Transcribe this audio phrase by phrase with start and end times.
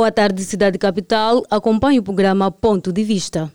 [0.00, 1.44] Boa tarde, Cidade Capital.
[1.50, 3.52] Acompanhe o programa Ponto de Vista.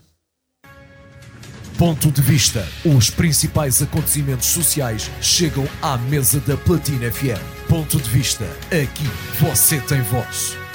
[1.76, 2.64] Ponto de Vista.
[2.84, 7.42] Os principais acontecimentos sociais chegam à mesa da Platina FM.
[7.68, 8.44] Ponto de Vista.
[8.66, 10.65] Aqui você tem voz.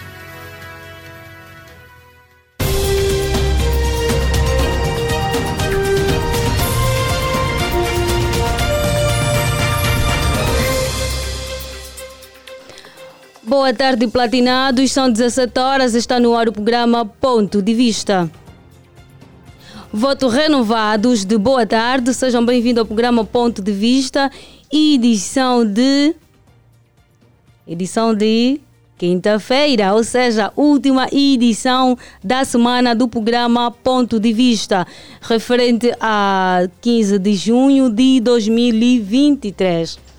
[13.52, 14.94] Boa tarde, platinados.
[14.94, 15.94] São 17 horas.
[15.94, 18.32] Está no ar o programa Ponto de Vista.
[19.92, 22.14] Voto renovados de boa tarde.
[22.14, 24.32] Sejam bem-vindos ao programa Ponto de Vista,
[24.72, 26.16] edição de.
[27.68, 28.62] Edição de
[28.98, 34.88] quinta-feira, ou seja, última edição da semana do programa Ponto de Vista,
[35.22, 40.11] referente a 15 de junho de 2023.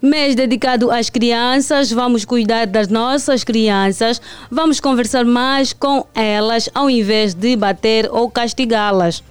[0.00, 6.88] Mês dedicado às crianças, vamos cuidar das nossas crianças, vamos conversar mais com elas ao
[6.88, 9.24] invés de bater ou castigá-las.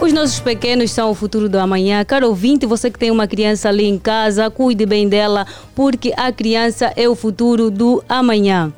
[0.00, 2.04] Os nossos pequenos são o futuro do amanhã.
[2.04, 6.32] Caro ouvinte, você que tem uma criança ali em casa, cuide bem dela, porque a
[6.32, 8.72] criança é o futuro do amanhã.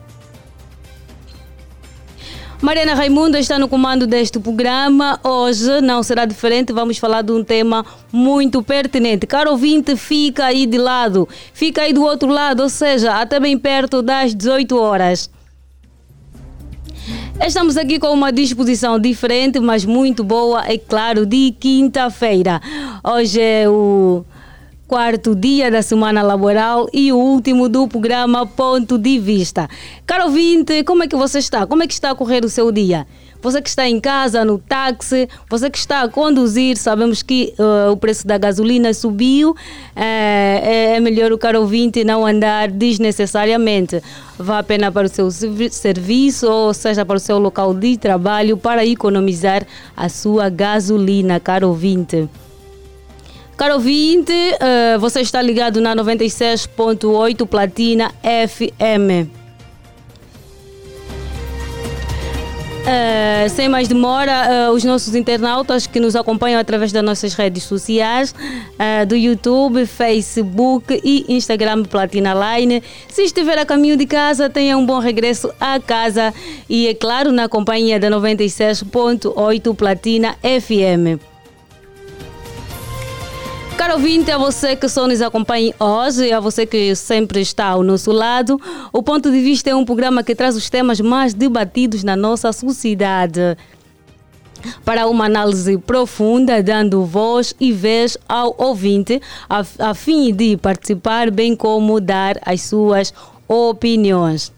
[2.61, 5.21] Mariana Raimundo está no comando deste programa.
[5.23, 9.29] Hoje não será diferente, vamos falar de um tema muito pertinente.
[9.29, 13.57] Caro ouvinte, fica aí de lado, fica aí do outro lado, ou seja, até bem
[13.57, 15.31] perto das 18 horas.
[17.47, 22.61] Estamos aqui com uma disposição diferente, mas muito boa, é claro, de quinta-feira.
[23.05, 24.25] Hoje é o
[24.89, 29.69] quarto dia da semana laboral e o último do programa Ponto de Vista.
[30.07, 31.67] Caro ouvinte, como é que você está?
[31.67, 33.07] Como é que está a correr o seu dia?
[33.43, 37.93] Você que está em casa, no táxi, você que está a conduzir, sabemos que uh,
[37.93, 39.55] o preço da gasolina subiu.
[39.95, 44.03] É, é melhor o caro ouvinte não andar desnecessariamente.
[44.39, 45.31] Vá apenas para o seu
[45.71, 51.69] serviço, ou seja, para o seu local de trabalho, para economizar a sua gasolina, caro
[51.69, 52.27] ouvinte.
[53.59, 59.29] Caro ouvinte, uh, você está ligado na 96.8 Platina FM.
[62.89, 67.65] Uh, sem mais demora, uh, os nossos internautas que nos acompanham através das nossas redes
[67.65, 72.81] sociais, uh, do YouTube, Facebook e Instagram Platina Line.
[73.09, 76.33] Se estiver a caminho de casa, tenha um bom regresso à casa
[76.69, 81.38] e, é claro, na companhia da 96.8 Platina FM.
[83.79, 87.85] Caro ouvinte, a você que só nos acompanha hoje, a você que sempre está ao
[87.85, 88.61] nosso lado,
[88.93, 92.53] o Ponto de Vista é um programa que traz os temas mais debatidos na nossa
[92.53, 93.57] sociedade
[94.85, 101.31] para uma análise profunda, dando voz e vez ao ouvinte, a, a fim de participar,
[101.31, 103.15] bem como dar as suas
[103.47, 104.53] opiniões.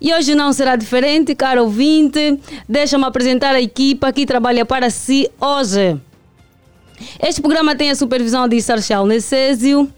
[0.00, 2.40] E hoje não será diferente, caro ouvinte.
[2.68, 5.96] Deixa-me apresentar a equipa que trabalha para si hoje.
[7.20, 9.92] Este programa tem a supervisão de Sarchal Necésio,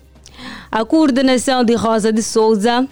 [0.70, 2.86] a coordenação de Rosa de Souza,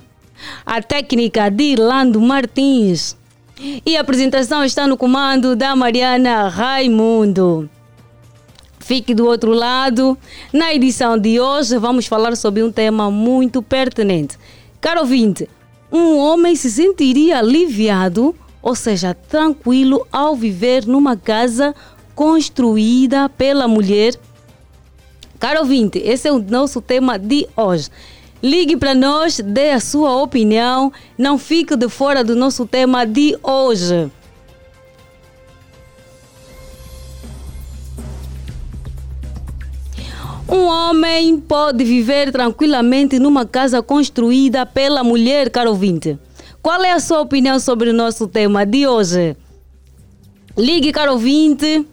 [0.65, 3.17] a técnica de Lando Martins
[3.85, 7.69] e a apresentação está no comando da Mariana Raimundo.
[8.79, 10.17] Fique do outro lado.
[10.53, 14.39] Na edição de hoje vamos falar sobre um tema muito pertinente.
[14.81, 15.49] Caro ouvinte,
[15.93, 21.75] um homem se sentiria aliviado, ou seja, tranquilo ao viver numa casa
[22.19, 24.13] construída pela mulher.
[25.39, 27.91] Caro ouvinte, esse é o nosso tema de hoje.
[28.43, 33.39] Ligue para nós, dê a sua opinião, não fique de fora do nosso tema de
[33.41, 34.11] hoje.
[40.49, 46.19] Um homem pode viver tranquilamente numa casa construída pela mulher, caro ouvinte.
[46.61, 49.37] Qual é a sua opinião sobre o nosso tema de hoje?
[50.57, 51.87] Ligue, caro ouvinte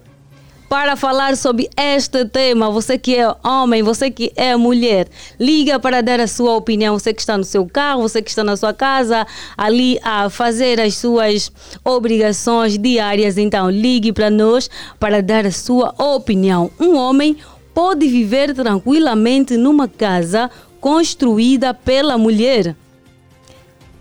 [0.70, 2.70] para falar sobre este tema.
[2.70, 5.08] Você que é homem, você que é mulher,
[5.40, 6.98] liga para dar a sua opinião.
[6.98, 9.26] Você que está no seu carro, você que está na sua casa,
[9.58, 11.52] ali a fazer as suas
[11.84, 13.38] obrigações diárias.
[13.38, 14.70] Então, ligue para nós
[15.00, 16.72] para dar a sua opinião.
[16.80, 17.38] Um homem
[17.74, 22.76] pode viver tranquilamente numa casa construída pela mulher.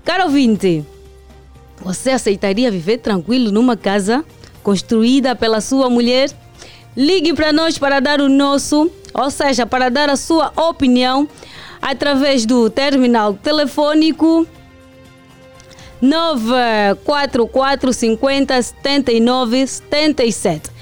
[0.05, 0.85] Caro ouvinte,
[1.83, 4.25] você aceitaria viver tranquilo numa casa
[4.63, 6.31] construída pela sua mulher?
[6.97, 11.29] Ligue para nós para dar o nosso, ou seja, para dar a sua opinião
[11.83, 14.47] através do terminal telefônico
[16.01, 20.74] 944 50 79 77.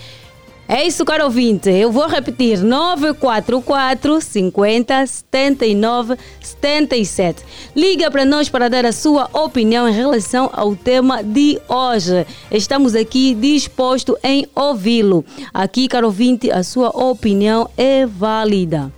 [0.74, 1.68] É isso, caro ouvinte.
[1.68, 7.44] Eu vou repetir: 944 50 79 77.
[7.76, 12.26] Liga para nós para dar a sua opinião em relação ao tema de hoje.
[12.50, 15.22] Estamos aqui dispostos em ouvi-lo.
[15.52, 18.90] Aqui, caro ouvinte, a sua opinião é válida.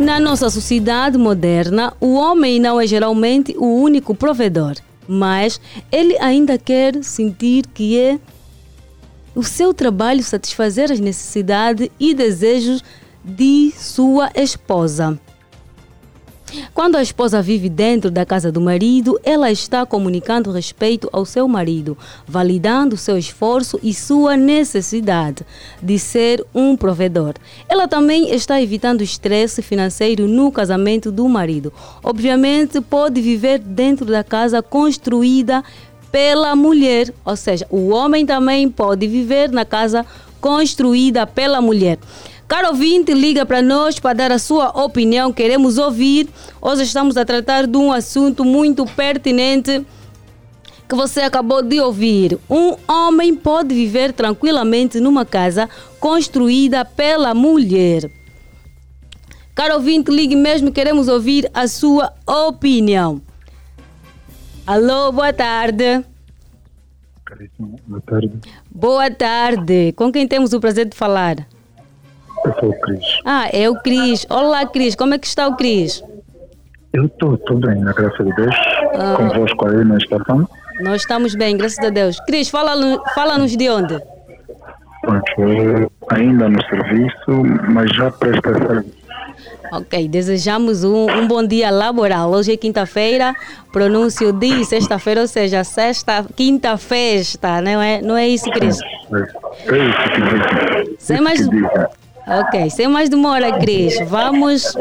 [0.00, 4.76] Na nossa sociedade moderna, o homem não é geralmente o único provedor,
[5.08, 5.58] mas
[5.90, 8.18] ele ainda quer sentir que é
[9.34, 12.84] o seu trabalho satisfazer as necessidades e desejos
[13.24, 15.18] de sua esposa.
[16.74, 21.46] Quando a esposa vive dentro da casa do marido, ela está comunicando respeito ao seu
[21.48, 21.96] marido,
[22.26, 25.44] validando seu esforço e sua necessidade
[25.82, 27.34] de ser um provedor.
[27.68, 31.72] Ela também está evitando estresse financeiro no casamento do marido.
[32.02, 35.62] Obviamente, pode viver dentro da casa construída
[36.10, 40.06] pela mulher, ou seja, o homem também pode viver na casa
[40.40, 41.98] construída pela mulher.
[42.48, 46.26] Caro ouvinte, liga para nós para dar a sua opinião, queremos ouvir.
[46.62, 49.84] Hoje estamos a tratar de um assunto muito pertinente
[50.88, 52.38] que você acabou de ouvir.
[52.48, 55.68] Um homem pode viver tranquilamente numa casa
[56.00, 58.10] construída pela mulher.
[59.54, 63.20] Caro ouvinte, ligue mesmo, queremos ouvir a sua opinião.
[64.66, 66.02] Alô, boa tarde.
[67.86, 68.32] Boa tarde.
[68.70, 69.92] Boa tarde.
[69.92, 71.46] Com quem temos o prazer de falar?
[72.48, 73.04] Eu sou o Cris.
[73.26, 74.26] Ah, é o Cris.
[74.30, 74.94] Olá, Cris.
[74.94, 76.02] Como é que está o Cris?
[76.94, 78.54] Eu estou bem, na graça de Deus.
[78.94, 79.14] Ah.
[79.16, 80.48] Convosco aí na estação.
[80.80, 82.18] Nós estamos bem, graças a Deus.
[82.20, 84.02] Cris, fala-nos fala de onde?
[85.02, 88.98] Pronto, ainda no serviço, mas já presta serviço.
[89.70, 92.30] Ok, desejamos um, um bom dia laboral.
[92.30, 93.34] Hoje é quinta-feira,
[93.70, 98.78] pronúncio de sexta-feira, ou seja, sexta, quinta festa, não é, não é isso, Cris?
[98.80, 100.96] É, é isso que.
[100.98, 101.46] Sem mais.
[102.28, 104.76] Ok, sem mais demora, Cris, vamos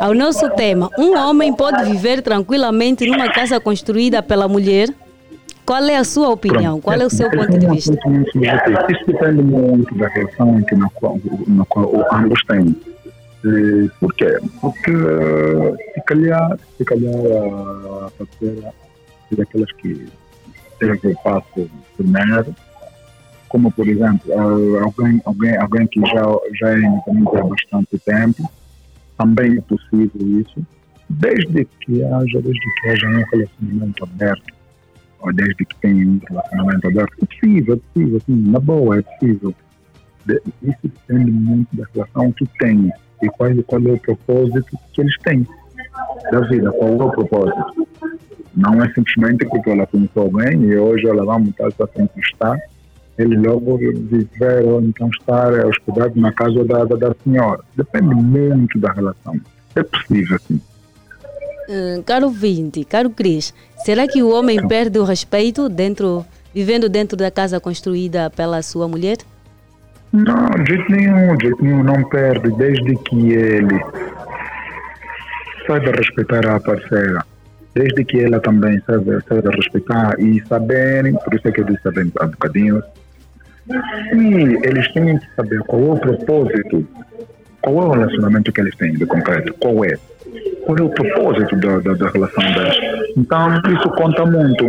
[0.00, 0.90] ao nosso tema.
[0.98, 4.88] Um homem pode viver tranquilamente numa casa construída pela mulher?
[5.64, 6.80] Qual é a sua opinião?
[6.80, 6.82] Pronto.
[6.82, 7.94] Qual é o seu ponto de vista?
[8.90, 12.74] Isso depende muito da relação que na qual, na qual ambos têm.
[13.44, 14.38] Eh, Por quê?
[14.60, 18.72] Porque eh, se calhar, se calhar a parceira
[19.32, 20.06] é daquelas que
[20.78, 22.54] teve o passo primeiro,
[23.52, 26.24] como por exemplo, eh, alguém, alguém, alguém que já,
[26.58, 28.50] já é independente há bastante tempo,
[29.18, 30.66] também é possível isso,
[31.10, 34.54] desde que haja, desde que haja um relacionamento aberto
[35.20, 37.12] ou desde que tenha um relacionamento aberto.
[37.22, 39.54] É possível, é possível, sim, na boa, é possível.
[40.24, 42.90] De- Isso depende muito da relação que tem
[43.22, 45.46] e qual, qual é o propósito que eles têm
[46.32, 47.86] da vida, qual é o propósito.
[48.56, 52.58] Não é simplesmente porque ela conheceu alguém e hoje ela vai montar essa conquistar,
[53.18, 57.60] ele logo viver ou então estar hospedado na casa da, da, da senhora.
[57.76, 59.38] Depende muito da relação.
[59.74, 60.60] É possível, sim.
[61.68, 63.54] Hum, caro ouvinte, caro Cris,
[63.84, 66.24] será que o homem perde o respeito dentro,
[66.54, 69.18] vivendo dentro da casa construída pela sua mulher?
[70.12, 73.80] Não, de jeito nenhum, de jeito nenhum, não perde, desde que ele
[75.66, 77.24] saiba respeitar a parceira,
[77.74, 81.88] desde que ela também saiba, saiba respeitar e saberem, por isso é que eu disse
[81.88, 82.82] há bocadinho,
[84.14, 86.86] e eles têm que saber qual é o propósito,
[87.60, 89.96] qual é o relacionamento que eles têm de concreto, qual é,
[90.64, 92.76] qual é o propósito da, da, da relação deles.
[93.16, 94.64] Então, isso conta muito.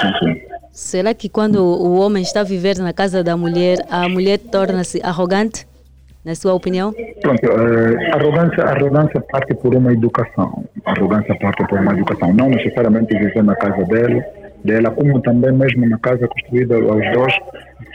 [0.00, 0.56] Sim, sim.
[0.76, 5.00] Será que quando o homem está a viver na casa da mulher, a mulher torna-se
[5.02, 5.66] arrogante?
[6.22, 6.92] Na sua opinião?
[7.22, 10.64] Pronto, eh, arrogância, arrogância parte por uma educação.
[10.84, 12.34] Arrogância parte por uma educação.
[12.34, 14.22] Não necessariamente viver na casa dele,
[14.66, 17.34] dela, como também mesmo na casa construída aos dois,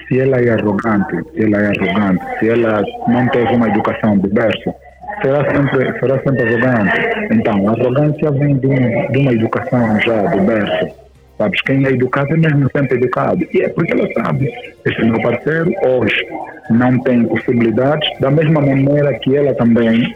[0.08, 4.74] se ela é arrogante, se ela é arrogante, se ela não teve uma educação berço,
[5.22, 7.00] será sempre, será sempre arrogante.
[7.32, 11.02] Então, a arrogância vem de, um, de uma educação já do berço.
[11.38, 13.46] Sabes, quem é educado é mesmo sempre educado.
[13.54, 14.52] E é porque ela sabe,
[14.86, 16.26] esse meu parceiro hoje
[16.70, 20.14] não tem possibilidades, da mesma maneira que ela também.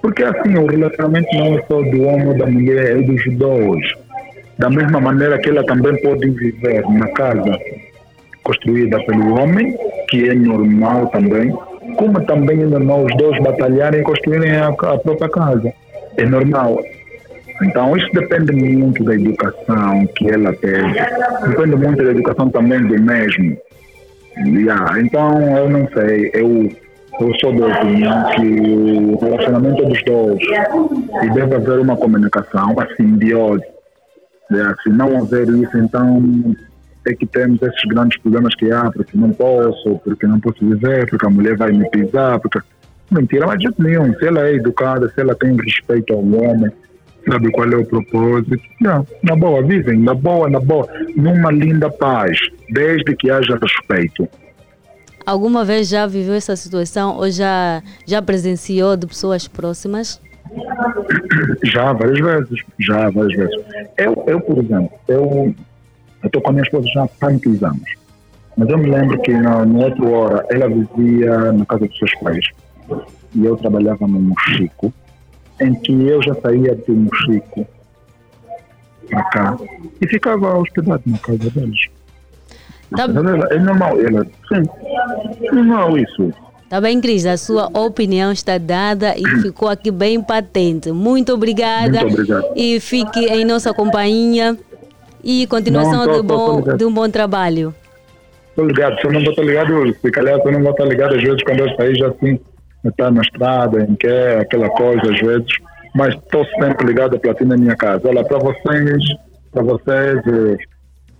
[0.00, 3.84] Porque assim, o relacionamento não é só do homem ou da mulher, é dos dois.
[4.60, 7.58] Da mesma maneira que ela também pode viver na casa
[8.42, 9.74] construída pelo homem,
[10.10, 11.50] que é normal também,
[11.96, 15.72] como também é normal os dois batalharem e construírem a, a própria casa.
[16.18, 16.78] É normal.
[17.62, 20.92] Então, isso depende muito da educação que ela teve.
[21.48, 23.56] Depende muito da educação também do mesmo.
[24.36, 26.30] Yeah, Então, eu não sei.
[26.34, 26.70] Eu,
[27.20, 30.42] eu sou da opinião que o relacionamento é dos dois.
[31.22, 33.79] E deve haver uma comunicação, uma simbiose.
[34.50, 36.54] É, se não houver isso, então
[37.06, 41.08] é que temos esses grandes problemas que há, porque não posso, porque não posso viver,
[41.08, 42.60] porque a mulher vai me pisar, porque...
[43.10, 44.14] Mentira, mas de nenhum.
[44.18, 46.70] Se ela é educada, se ela tem respeito ao homem,
[47.28, 48.56] sabe qual é o propósito.
[48.80, 52.38] Não, na boa, vivem, na boa, na boa, numa linda paz,
[52.70, 54.28] desde que haja respeito.
[55.26, 60.20] Alguma vez já viveu essa situação ou já, já presenciou de pessoas próximas?
[61.64, 62.64] Já, várias vezes.
[62.78, 63.64] Já, várias vezes.
[63.96, 65.54] Eu, eu por exemplo, eu
[66.24, 68.00] estou com a minha esposa já há tantos anos.
[68.56, 72.14] Mas eu me lembro que na, na outra hora ela vivia na casa dos seus
[72.16, 72.44] pais
[73.34, 74.92] e eu trabalhava no Mochico,
[75.60, 77.66] em que eu já saía do Mochico
[79.08, 79.56] para cá
[80.00, 81.86] e ficava hospedado na casa deles.
[82.96, 83.04] Tá...
[83.04, 84.68] É normal, ela, sim,
[85.42, 86.32] é normal isso.
[86.70, 90.92] Tá bem, Cris, a sua opinião está dada e ficou aqui bem patente.
[90.92, 92.02] Muito obrigada.
[92.02, 92.52] Muito obrigado.
[92.54, 94.56] E fique em nossa companhia
[95.24, 97.74] e continuação Não, tô, de, bom, tô, de um bom trabalho.
[98.50, 100.84] Estou ligado, se eu não vou estar ligado, se calhar se eu não vou estar
[100.84, 102.38] ligado, às vezes quando eu sair já assim,
[102.84, 105.48] está na estrada, em que é aquela coisa, às vezes,
[105.92, 108.06] mas estou sempre ligado à platina na minha casa.
[108.06, 109.02] Olha, para vocês,
[109.50, 110.56] para vocês, eh,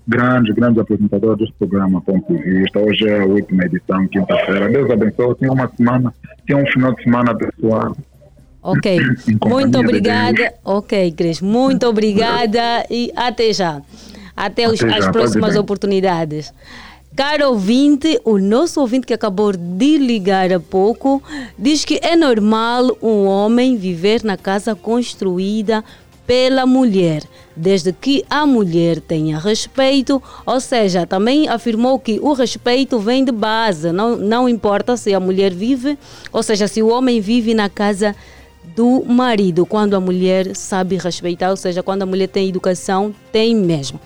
[0.07, 2.79] grandes, grandes apresentadores deste programa, ponto de vista.
[2.79, 4.69] Hoje é a última edição, quinta-feira.
[4.69, 5.35] Deus abençoe.
[5.37, 6.15] Tinha uma semana,
[6.47, 7.97] tinha um final de semana abençoado.
[8.63, 9.01] Ok,
[9.47, 10.53] muito obrigada.
[10.65, 13.81] Ok, Cris, muito obrigada e até já.
[14.37, 16.53] Até, os, até já, as próximas oportunidades.
[17.17, 21.23] Caro ouvinte, o nosso ouvinte que acabou de ligar há pouco
[21.59, 25.85] diz que é normal um homem viver na casa construída
[26.31, 27.25] pela mulher,
[27.57, 33.33] desde que a mulher tenha respeito, ou seja, também afirmou que o respeito vem de
[33.33, 35.99] base, não, não importa se a mulher vive,
[36.33, 38.15] ou seja, se o homem vive na casa
[38.77, 43.53] do marido, quando a mulher sabe respeitar, ou seja, quando a mulher tem educação, tem
[43.53, 43.99] mesmo.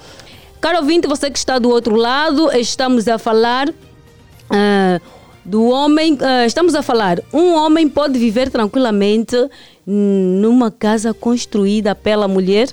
[0.62, 5.00] Caro ouvinte, você que está do outro lado, estamos a falar uh,
[5.44, 9.36] do homem, uh, estamos a falar, um homem pode viver tranquilamente
[9.86, 12.68] numa casa construída pela mulher?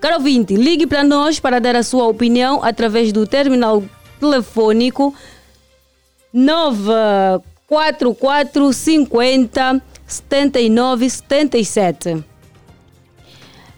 [0.00, 3.82] Caro ouvinte, ligue para nós para dar a sua opinião através do terminal
[4.20, 5.14] telefônico
[6.32, 12.24] 944 50 79 77.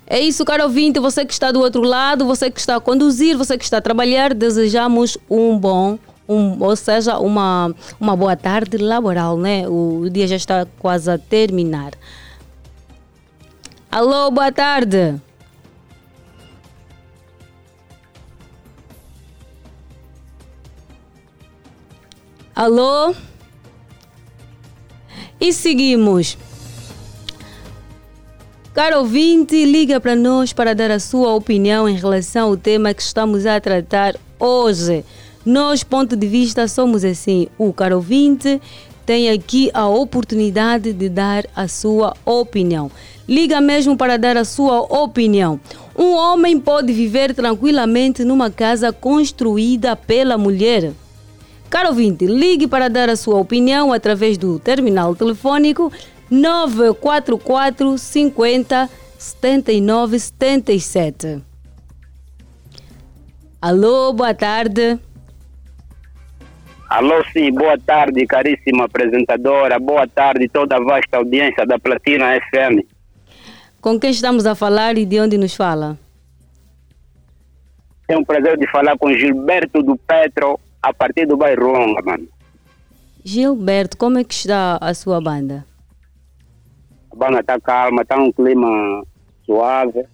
[0.07, 3.39] É isso, caro ouvinte, você que está do outro lado, você que está a conduzir,
[3.39, 8.79] você que está a trabalhar, desejamos um bom um, ou seja, uma, uma boa tarde
[8.79, 9.69] laboral, né?
[9.69, 11.93] O dia já está quase a terminar.
[13.91, 15.21] Alô, boa tarde.
[22.55, 23.15] Alô?
[25.41, 26.39] E seguimos.
[28.73, 33.03] Caro ouvinte, liga para nós para dar a sua opinião em relação ao tema que
[33.03, 35.05] estamos a tratar hoje.
[35.45, 37.49] Nós, ponto de vista, somos assim.
[37.59, 38.61] O caro ouvinte
[39.05, 42.91] tem aqui a oportunidade de dar a sua opinião.
[43.29, 45.61] Liga mesmo para dar a sua opinião.
[45.97, 50.93] Um homem pode viver tranquilamente numa casa construída pela mulher.
[51.69, 55.93] Caro ouvinte, ligue para dar a sua opinião através do terminal telefônico
[56.31, 61.43] 944 50 79 77.
[63.61, 64.99] Alô, boa tarde.
[66.95, 69.81] Alô, sim, boa tarde, caríssima apresentadora.
[69.81, 72.87] Boa tarde, toda a vasta audiência da Platina FM.
[73.81, 75.99] Com quem estamos a falar e de onde nos fala?
[78.07, 82.29] Tenho o prazer de falar com Gilberto do Petro, a partir do bairro Longa, mano.
[83.25, 85.67] Gilberto, como é que está a sua banda?
[87.11, 89.03] A banda está calma, está um clima
[89.45, 90.05] suave.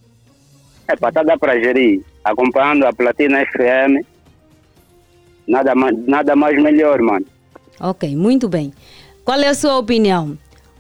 [0.89, 4.03] É para tá dar para gerir, acompanhando a Platina FM
[5.51, 7.27] Nada mais, nada mais melhor, mano.
[7.81, 8.73] Ok, muito bem.
[9.25, 10.39] Qual é a sua opinião?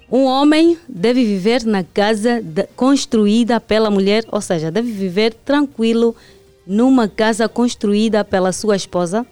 [0.08, 6.14] Um homem deve viver na casa de, construída pela mulher, ou seja, deve viver tranquilo
[6.64, 9.26] numa casa construída pela sua esposa?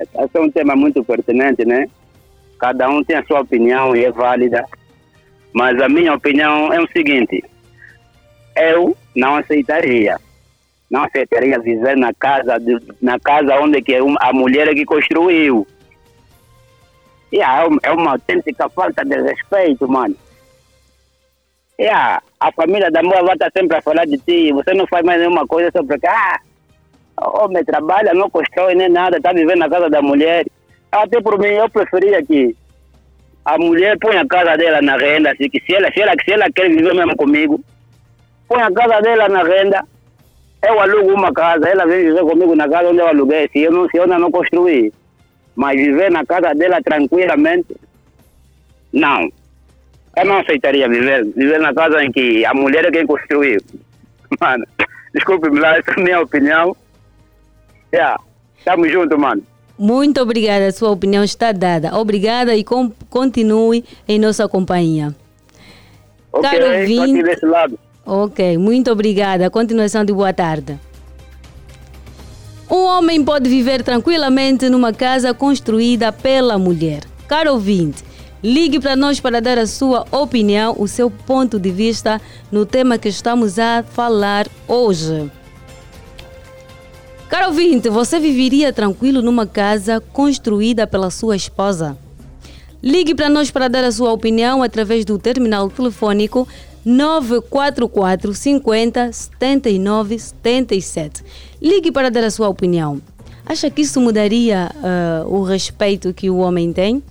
[0.00, 1.90] Esse é um tema muito pertinente, né?
[2.58, 4.64] Cada um tem a sua opinião e é válida.
[5.52, 7.44] Mas a minha opinião é o seguinte:
[8.56, 10.18] eu não aceitaria
[10.90, 15.66] não aceitaria viver na casa, de, na casa onde que a mulher é que construiu.
[17.32, 20.16] Yeah, é, uma autêntica falta de respeito, mano.
[21.78, 24.50] Yeah, a família da mulher vai sempre a falar de ti.
[24.52, 26.40] Você não faz mais nenhuma coisa só porque, ah,
[27.18, 30.46] homem trabalha, não constrói nem nada, está vivendo na casa da mulher.
[30.90, 32.56] Até por mim, eu preferia que
[33.44, 36.32] a mulher põe a casa dela na renda, assim, que se ela, se ela, se
[36.32, 37.60] ela quer viver mesmo comigo,
[38.48, 39.84] põe a casa dela na renda,
[40.62, 43.72] eu alugo uma casa, ela vem viver comigo na casa onde eu aluguei, se eu,
[43.72, 44.92] não, se eu não construí.
[45.54, 47.76] Mas viver na casa dela tranquilamente,
[48.92, 49.28] não.
[50.16, 53.60] Eu não aceitaria viver, viver na casa em que a mulher é quem construiu.
[54.40, 54.64] Mano,
[55.14, 56.76] desculpe-me lá, essa é a minha opinião.
[57.94, 58.20] Yeah,
[58.64, 59.42] tamo junto, mano.
[59.78, 61.96] Muito obrigada, a sua opinião está dada.
[61.96, 62.62] Obrigada e
[63.08, 65.14] continue em nossa companhia.
[66.32, 67.78] Ok, Caro ouvinte- desse lado.
[68.10, 69.50] Ok, muito obrigada.
[69.50, 70.80] Continuação de boa tarde.
[72.70, 77.02] Um homem pode viver tranquilamente numa casa construída pela mulher.
[77.28, 78.02] Caro ouvinte,
[78.42, 82.18] ligue para nós para dar a sua opinião, o seu ponto de vista
[82.50, 85.30] no tema que estamos a falar hoje.
[87.28, 91.94] Caro ouvinte, você viveria tranquilo numa casa construída pela sua esposa?
[92.82, 96.48] Ligue para nós para dar a sua opinião através do terminal telefônico
[96.88, 101.22] 944 50 79 77.
[101.60, 103.02] Ligue para dar a sua opinião.
[103.44, 107.02] Acha que isso mudaria ah, o respeito que o homem tem?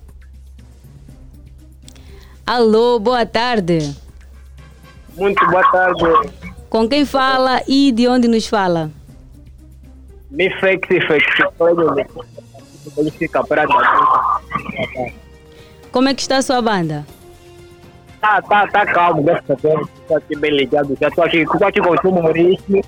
[2.43, 3.95] Alô, boa tarde.
[5.15, 6.31] Muito boa tarde.
[6.71, 8.89] Com quem fala e de onde nos fala?
[10.31, 11.25] Me fake, fake.
[13.19, 13.73] Fica prata.
[15.91, 17.05] Como é que está a sua banda?
[18.21, 19.87] Tá, tá, tá calmo, graças a Deus.
[20.01, 20.97] Estou aqui bem ligado.
[20.99, 22.81] Já estou aqui, estou aqui com o Chumo Maurício,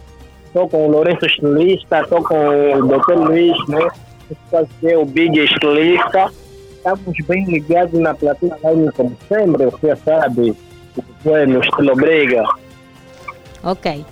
[0.46, 3.14] estou com o Lourenço Estilista, estou com o Dr.
[3.14, 3.88] Luiz, né?
[4.54, 6.32] Aqui o Big Estilista.
[6.72, 8.58] Estamos bem ligados na platina
[8.96, 10.56] como sempre, você sabe.
[11.24, 12.44] Foi no estilo briga.
[13.64, 14.06] Ok.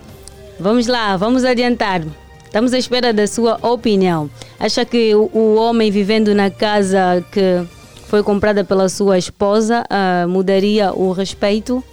[0.59, 2.01] Vamos lá, vamos adiantar.
[2.43, 4.29] Estamos à espera da sua opinião.
[4.59, 7.65] Acha que o, o homem vivendo na casa que
[8.07, 11.83] foi comprada pela sua esposa ah, mudaria o respeito?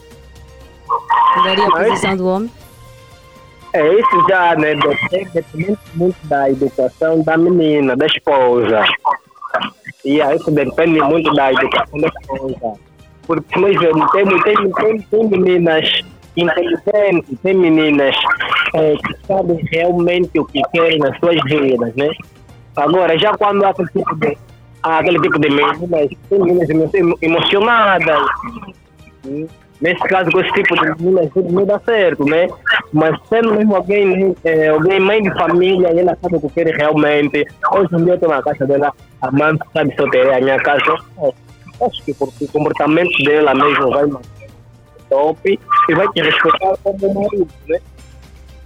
[1.36, 2.50] Mudaria a posição do homem?
[3.72, 8.84] É, isso já né, depende, muito da educação da menina, da esposa.
[10.04, 12.78] E aí isso depende muito da educação da esposa.
[13.26, 16.02] Porque nós vemos, tem, tem, tem, tem meninas
[16.36, 18.14] inteligentes, tem meninas
[18.74, 22.08] é, que sabem realmente o que querem nas suas vidas, né?
[22.76, 24.36] Agora, já quando há aquele tipo de,
[24.84, 28.20] aquele tipo de meninas, tem meninas emo- emocionadas,
[29.80, 32.46] Nesse caso, com esse tipo de meninas, tudo não dá certo, né?
[32.92, 36.48] Mas sendo mesmo alguém, né, é, alguém mãe de família, e ela sabe o que
[36.50, 37.44] quer realmente.
[37.72, 40.40] Hoje em dia eu estou na casa dela, a mãe sabe se eu terei a
[40.40, 40.94] minha casa.
[41.22, 41.32] É,
[41.84, 44.04] acho que porque o comportamento dela mesmo vai
[45.10, 47.78] top e vai te respeitar como marido, né?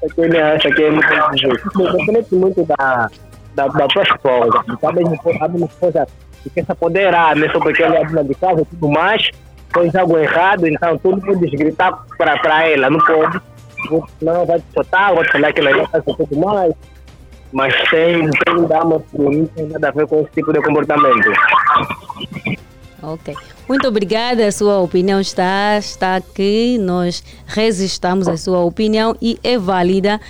[0.02, 1.08] É que ele acha que é muito
[1.40, 1.96] justo.
[2.06, 3.10] Depende muito da,
[3.58, 4.64] da, da tua esposa.
[4.80, 5.02] Sabe,
[5.40, 6.06] a minha esposa
[6.42, 7.48] que quer se apoderar, né?
[7.80, 9.30] Ela é dona de casa e tudo mais,
[9.74, 13.40] fez algo errado, então tudo pode gritar para, ela, não pode.
[14.22, 16.72] Não, vai te soltar, vai te falar que ela faz tudo mais.
[17.50, 21.32] Mas tem, tem damas que não tem nada a ver com esse tipo de comportamento.
[23.02, 23.34] Ok.
[23.68, 26.78] Muito obrigada, a sua opinião está, está aqui.
[26.78, 30.20] Nós resistamos a sua opinião e é válida.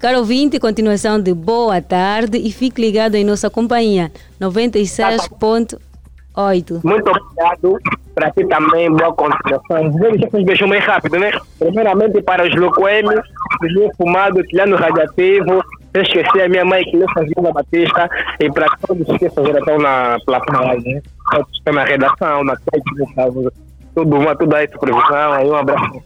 [0.00, 4.10] Caro ouvinte, continuação de boa tarde e fique ligado em nossa companhia
[4.40, 6.80] 96.8.
[6.82, 7.78] Muito obrigado.
[8.14, 9.92] Para ti também, boa continuação.
[9.92, 11.30] Vamos fazer um beijo mais rápido, né?
[11.58, 13.20] Primeiramente para os Locoemes,
[13.98, 18.08] Fumado, Tilhano Radiativo, sem esquecer a minha mãe, que fazia Gilda Batista,
[18.40, 19.44] e para todos que estão
[19.78, 21.02] na plataforma, né?
[21.74, 23.30] Na redação, na técnica,
[23.94, 26.02] tudo, uma, tudo aí, supervisão, aí um abraço.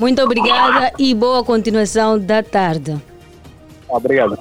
[0.00, 2.96] Muito obrigada e boa continuação da tarde.
[3.86, 4.38] Obrigado.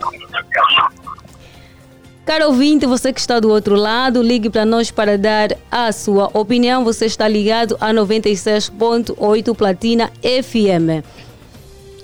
[2.25, 6.29] Caro ouvinte, você que está do outro lado, ligue para nós para dar a sua
[6.33, 6.85] opinião.
[6.85, 11.03] Você está ligado a 96.8 Platina FM.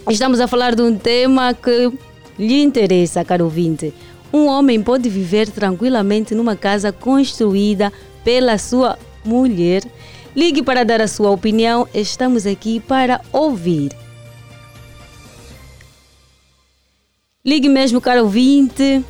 [0.10, 1.94] Estamos a falar de um tema que
[2.38, 3.94] lhe interessa, caro ouvinte.
[4.34, 9.84] Um homem pode viver tranquilamente numa casa construída pela sua mulher.
[10.36, 11.88] Ligue para dar a sua opinião.
[11.94, 13.96] Estamos aqui para ouvir.
[17.44, 19.04] Ligue mesmo, caro ouvinte.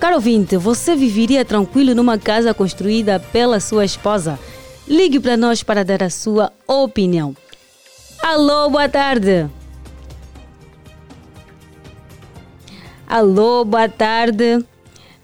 [0.00, 4.38] Caro ouvinte, você viveria tranquilo numa casa construída pela sua esposa?
[4.86, 7.36] Ligue para nós para dar a sua opinião.
[8.22, 9.50] Alô, boa tarde.
[13.06, 14.64] Alô, boa tarde.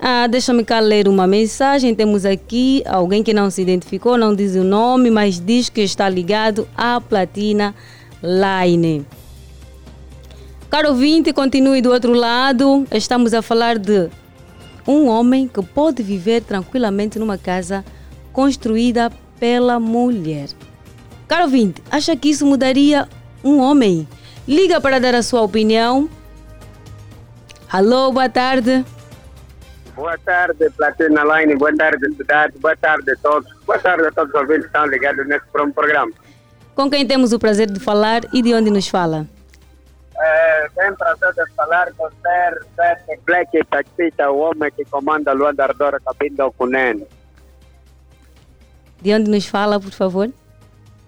[0.06, 1.94] Ah, Deixa-me cá ler uma mensagem.
[1.94, 6.10] Temos aqui alguém que não se identificou, não diz o nome, mas diz que está
[6.10, 7.74] ligado à Platina
[8.22, 9.06] Line.
[10.68, 12.86] Caro ouvinte, continue do outro lado.
[12.92, 14.10] Estamos a falar de
[14.86, 17.82] um homem que pode viver tranquilamente numa casa
[18.30, 20.50] construída pela mulher.
[21.26, 23.08] Caro ouvinte, acha que isso mudaria
[23.42, 24.06] um homem?
[24.46, 26.10] Liga para dar a sua opinião.
[27.72, 28.84] Alô, boa tarde.
[29.94, 31.56] Boa tarde, Platina Line.
[31.56, 32.58] Boa tarde, cidade.
[32.58, 33.52] Boa tarde a todos.
[33.64, 36.12] Boa tarde a todos os ouvintes que estão ligados nesse programa.
[36.74, 39.26] Com quem temos o prazer de falar e de onde nos fala?
[40.18, 42.66] É, tem prazer de falar com o Sr.
[42.74, 47.06] Seth Black Tachita, o homem que comanda a Luanda Ardora Cabindo Cunene.
[49.00, 50.28] De onde nos fala, por favor?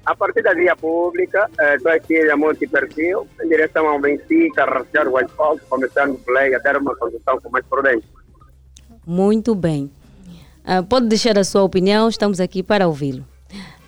[0.05, 4.65] A partir da via pública, estou eh, aqui a Monte Perfil, em direção ao Benfica,
[4.65, 8.09] rastrear o asfalto, começando por aí a dar uma condução com mais prudência.
[9.07, 9.91] Muito bem.
[10.65, 13.25] Uh, pode deixar a sua opinião, estamos aqui para ouvi-lo.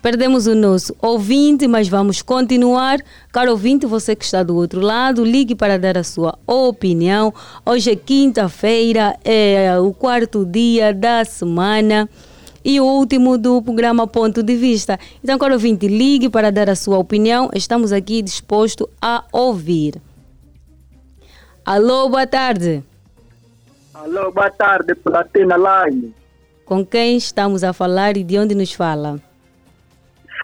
[0.01, 2.99] Perdemos o nosso ouvinte, mas vamos continuar.
[3.33, 7.33] Caro ouvinte, você que está do outro lado, ligue para dar a sua opinião.
[7.65, 12.09] Hoje é quinta-feira, é o quarto dia da semana
[12.63, 14.97] e o último do programa Ponto de Vista.
[15.21, 17.49] Então, caro ouvinte, ligue para dar a sua opinião.
[17.53, 20.01] Estamos aqui dispostos a ouvir.
[21.65, 22.83] Alô, boa tarde.
[24.01, 26.15] Alô, boa tarde, Platina Line.
[26.63, 29.19] Com quem estamos a falar e de onde nos fala?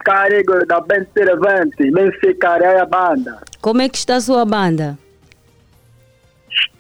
[0.03, 3.41] Carrego da Ben Servante, nem ficarei a banda.
[3.61, 4.99] Como é que está a sua banda?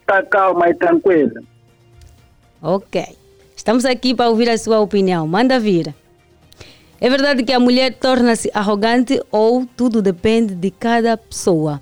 [0.01, 1.41] Está calma e tranquila.
[2.61, 3.05] Ok.
[3.55, 5.25] Estamos aqui para ouvir a sua opinião.
[5.25, 5.95] Manda vir.
[6.99, 11.81] É verdade que a mulher torna-se arrogante ou tudo depende de cada pessoa?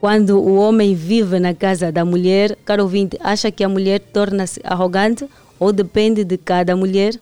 [0.00, 4.58] Quando o homem vive na casa da mulher, caro ouvinte, acha que a mulher torna-se
[4.64, 7.12] arrogante ou depende de cada mulher?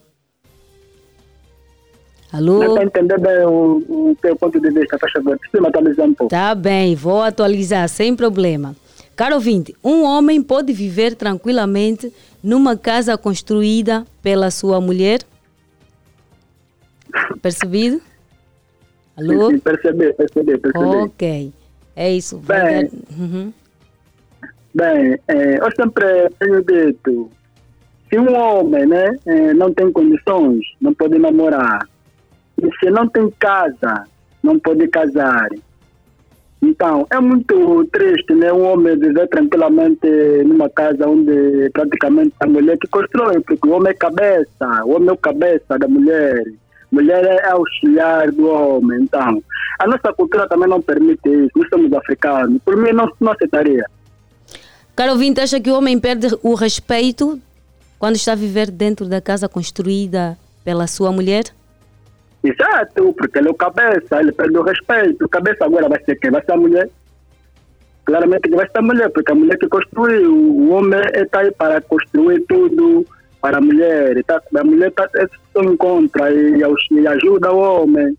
[2.33, 2.63] Alô?
[2.63, 5.37] Não entender bem o, o teu ponto de vista, faz favor.
[5.39, 6.31] Precisa atualizar um pouco.
[6.31, 8.77] Tá bem, vou atualizar, sem problema.
[9.17, 15.23] Caro ouvinte, um homem pode viver tranquilamente numa casa construída pela sua mulher?
[17.43, 18.01] Percebido?
[19.17, 19.49] Alô?
[19.49, 20.85] Sim, sim, percebi, percebi, percebi.
[20.85, 21.53] Ok,
[22.07, 22.39] é isso.
[22.39, 23.53] Bem, uhum.
[24.75, 27.31] bem é, eu sempre tenho dito,
[28.09, 31.89] se um homem né, é, não tem condições, não pode namorar,
[32.63, 34.05] e se não tem casa,
[34.43, 35.49] não pode casar,
[36.61, 38.53] então, é muito triste, né?
[38.53, 40.09] Um homem viver tranquilamente
[40.45, 45.09] numa casa onde praticamente a mulher que constrói, porque o homem é cabeça, o homem
[45.09, 46.43] é o cabeça da mulher.
[46.91, 49.03] Mulher é auxiliar do homem.
[49.03, 49.43] Então,
[49.79, 51.51] a nossa cultura também não permite isso.
[51.57, 52.61] Nós somos africanos.
[52.65, 53.85] Por mim, não, não aceitaria.
[54.97, 57.41] Caro ouvinte, acha que o homem perde o respeito
[57.99, 61.45] quando está a viver dentro da casa construída pela sua mulher?
[62.43, 65.25] Exato, porque ele é o cabeça, ele perde o respeito.
[65.25, 66.31] O cabeça agora vai ser quem?
[66.31, 66.89] Vai ser a mulher.
[68.05, 71.51] Claramente que vai ser a mulher, porque a mulher que construiu, o homem está aí
[71.51, 73.05] para construir tudo
[73.41, 74.23] para a mulher.
[74.25, 75.09] Tá, a mulher está
[75.63, 78.17] em contra e, e, ajuda o homem.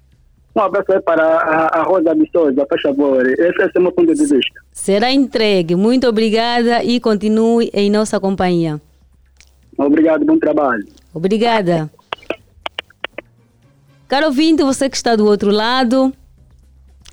[0.56, 3.26] Um abraço aí para a, a Rosa de Souza, por favor.
[3.28, 4.62] Esse é o meu ponto de vista.
[4.72, 5.76] Será entregue.
[5.76, 8.82] Muito obrigada e continue em nossa companhia.
[9.78, 10.86] Obrigado, bom trabalho.
[11.14, 11.90] Obrigada.
[14.08, 16.12] Caro ouvinte, você que está do outro lado,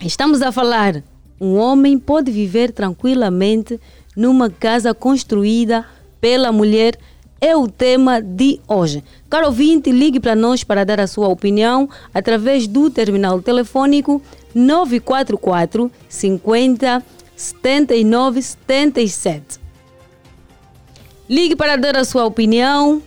[0.01, 1.03] estamos a falar.
[1.39, 3.79] Um homem pode viver tranquilamente
[4.17, 5.85] numa casa construída
[6.21, 6.97] pela mulher.
[7.41, 9.05] É o tema de hoje.
[9.29, 14.23] Caro ouvinte, ligue para nós para dar a sua opinião através do terminal telefônico
[14.55, 17.03] 944 50
[17.37, 19.61] 79 77.
[21.29, 23.03] Ligue para dar a sua opinião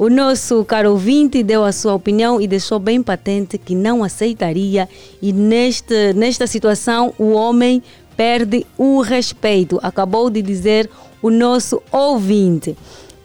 [0.00, 4.88] o nosso caro ouvinte deu a sua opinião e deixou bem patente que não aceitaria
[5.20, 7.82] e neste, nesta situação o homem
[8.16, 9.80] perde o respeito.
[9.82, 12.76] Acabou de dizer o nosso ouvinte.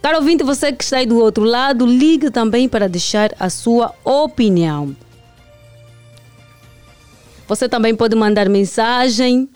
[0.02, 3.94] Caro ouvinte, você que está aí do outro lado, ligue também para deixar a sua
[4.04, 4.94] opinião.
[7.46, 9.48] Você também pode mandar mensagem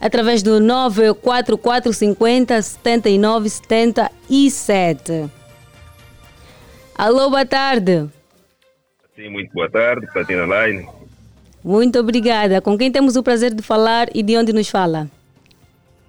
[0.00, 5.30] através do 94450 7977.
[6.94, 8.08] Alô, boa tarde.
[9.16, 10.86] Sim, muito boa tarde, Platina Line.
[11.62, 12.60] Muito obrigada.
[12.60, 15.08] Com quem temos o prazer de falar e de onde nos fala?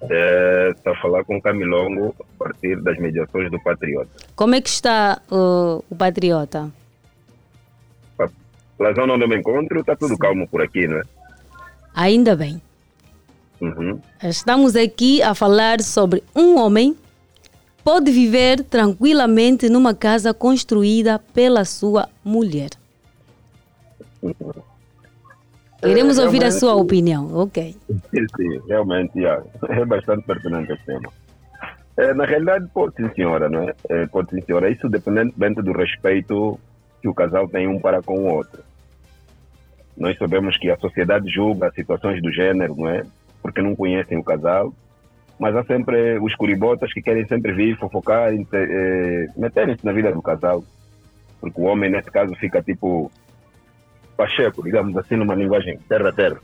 [0.02, 4.10] É, está a falar com Camilongo a partir das mediações do Patriota.
[4.34, 6.70] Como é que está uh, o Patriota?
[8.76, 11.02] Pela zona onde eu me encontro, está tudo calmo por aqui, não é?
[11.94, 12.60] Ainda bem.
[13.58, 13.98] Uhum.
[14.22, 16.94] Estamos aqui a falar sobre um homem
[17.86, 22.70] pode viver tranquilamente numa casa construída pela sua mulher.
[25.86, 27.76] Queremos é, ouvir a sua opinião, ok.
[27.88, 31.12] Sim, sim realmente é bastante pertinente esse tema.
[31.96, 33.74] É, na realidade, pode sim, senhora, não é?
[33.88, 34.06] é?
[34.06, 34.70] Pode sim, senhora.
[34.70, 36.60] Isso dependente do respeito
[37.00, 38.62] que o casal tem um para com o outro.
[39.96, 43.02] Nós sabemos que a sociedade julga situações do gênero, não é?
[43.42, 44.74] Porque não conhecem o casal.
[45.38, 50.20] Mas há sempre os curibotas que querem sempre vir fofocar, eh, meterem-se na vida do
[50.20, 50.62] casal.
[51.40, 53.10] Porque o homem, nesse caso, fica tipo
[54.16, 56.38] pacheco, digamos assim, numa linguagem terra-terra.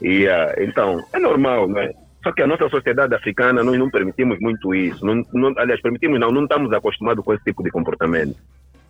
[0.00, 1.92] E uh, então, é normal, não é?
[2.22, 5.04] Só que a nossa sociedade africana, nós não permitimos muito isso.
[5.06, 8.36] Não, não, aliás, permitimos não, não estamos acostumados com esse tipo de comportamento.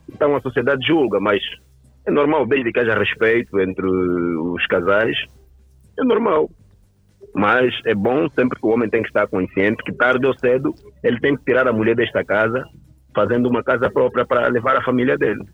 [0.09, 1.42] Então a sociedade julga, mas
[2.06, 5.16] é normal, desde que haja respeito entre os casais,
[5.98, 6.48] é normal.
[7.35, 10.74] Mas é bom sempre que o homem tem que estar consciente que tarde ou cedo
[11.02, 12.64] ele tem que tirar a mulher desta casa,
[13.14, 15.44] fazendo uma casa própria para levar a família dele.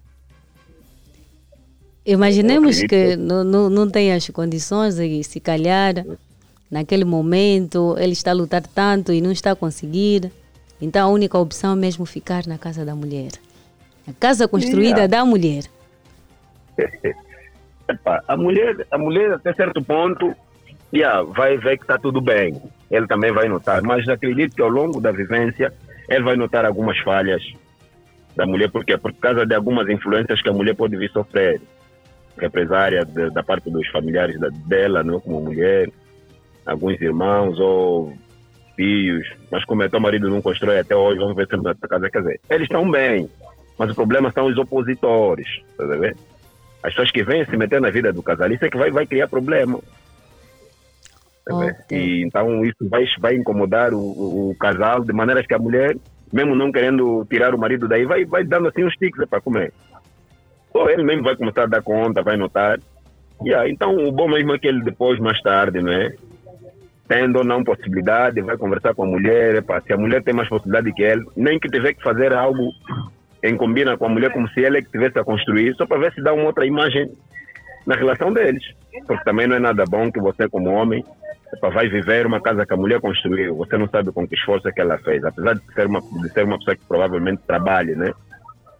[2.04, 6.04] Imaginemos que não, não, não tem as condições e se calhar
[6.68, 10.32] naquele momento ele está a lutar tanto e não está a conseguir.
[10.80, 13.30] Então a única opção é mesmo ficar na casa da mulher.
[14.08, 15.06] A casa construída yeah.
[15.06, 15.64] da mulher.
[17.88, 20.34] Epa, a mulher, a mulher até certo ponto
[20.92, 22.60] yeah, vai ver que está tudo bem.
[22.90, 25.72] Ele também vai notar, mas acredito que ao longo da vivência
[26.08, 27.42] ele vai notar algumas falhas
[28.34, 31.60] da mulher, porque por causa de algumas influências que a mulher pode vir sofrer
[32.38, 35.90] represária de, da parte dos familiares da, dela, não, como mulher,
[36.66, 38.12] alguns irmãos ou
[38.74, 42.10] filhos, mas como é teu marido não constrói até hoje, vamos ver se está casa.
[42.10, 43.28] Quer dizer, eles estão bem,
[43.78, 46.16] mas o problema são os opositores, tá vendo?
[46.82, 49.06] As pessoas que vêm se meter na vida do casal, isso é que vai, vai
[49.06, 49.78] criar problema.
[51.44, 51.76] Tá.
[51.90, 55.96] E então isso vai, vai incomodar o, o, o, casal de maneiras que a mulher,
[56.32, 59.72] mesmo não querendo tirar o marido daí, vai, vai dando assim uns tiques para comer.
[60.74, 62.78] Ou ele mesmo vai começar a dar conta, vai notar.
[63.44, 66.14] Yeah, então, o bom mesmo é que ele depois, mais tarde, não é?
[67.08, 69.56] Tendo ou não possibilidade, vai conversar com a mulher.
[69.56, 72.70] Epa, se a mulher tem mais possibilidade que ele, nem que tiver que fazer algo
[73.42, 75.98] em combina com a mulher, como se ele é que tivesse a construir, só para
[75.98, 77.10] ver se dá uma outra imagem
[77.84, 78.62] na relação deles.
[79.06, 81.04] Porque também não é nada bom que você, como homem,
[81.52, 83.56] epa, vai viver uma casa que a mulher construiu.
[83.56, 85.24] Você não sabe com que esforço é que ela fez.
[85.24, 88.12] Apesar de ser uma, de ser uma pessoa que provavelmente trabalhe, né?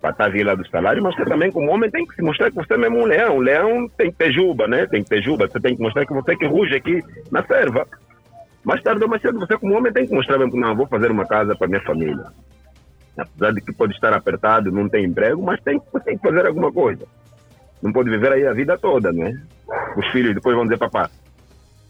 [0.02, 2.56] Para estar vila do salário, mas você também, como homem, tem que se mostrar que
[2.56, 3.36] você é mesmo um leão.
[3.36, 4.84] Um leão tem que ter juba, né?
[4.88, 5.46] Tem que ter juba.
[5.46, 7.86] Você tem que mostrar que você que ruge aqui na serva.
[8.64, 10.88] Mais tarde ou mais cedo, você como homem tem que mostrar mesmo que não, vou
[10.88, 12.24] fazer uma casa para minha família.
[13.16, 16.72] Apesar de que pode estar apertado, não tem emprego, mas tem, tem que fazer alguma
[16.72, 17.06] coisa.
[17.80, 19.40] Não pode viver aí a vida toda, né?
[19.96, 21.08] Os filhos depois vão dizer, papá,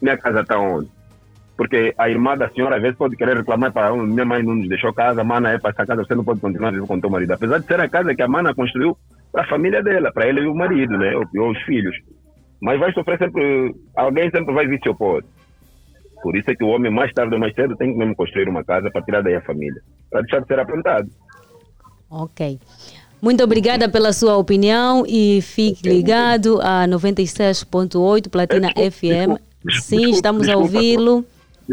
[0.01, 0.91] minha casa está onde?
[1.57, 4.69] Porque a irmã da senhora às vezes pode querer reclamar para minha mãe não nos
[4.69, 7.33] deixou casa, mana é para essa casa, você não pode continuar com o teu marido.
[7.33, 8.97] Apesar de ser a casa que a mana construiu
[9.31, 11.15] para a família dela, para ele e o marido, né?
[11.15, 11.95] Ou, ou, os filhos.
[12.61, 15.25] Mas vai sofrer sempre, alguém sempre vai vir se opor.
[16.23, 18.49] Por isso é que o homem, mais tarde ou mais cedo, tem que mesmo construir
[18.49, 21.11] uma casa para tirar daí a família, para deixar de ser apontado.
[22.09, 22.61] Ok.
[23.21, 29.03] Muito obrigada pela sua opinião e fique ligado a 96.8 Platina desculpa, FM.
[29.05, 29.41] Desculpa,
[29.81, 31.25] Sim, desculpa, estamos a ouvi-lo.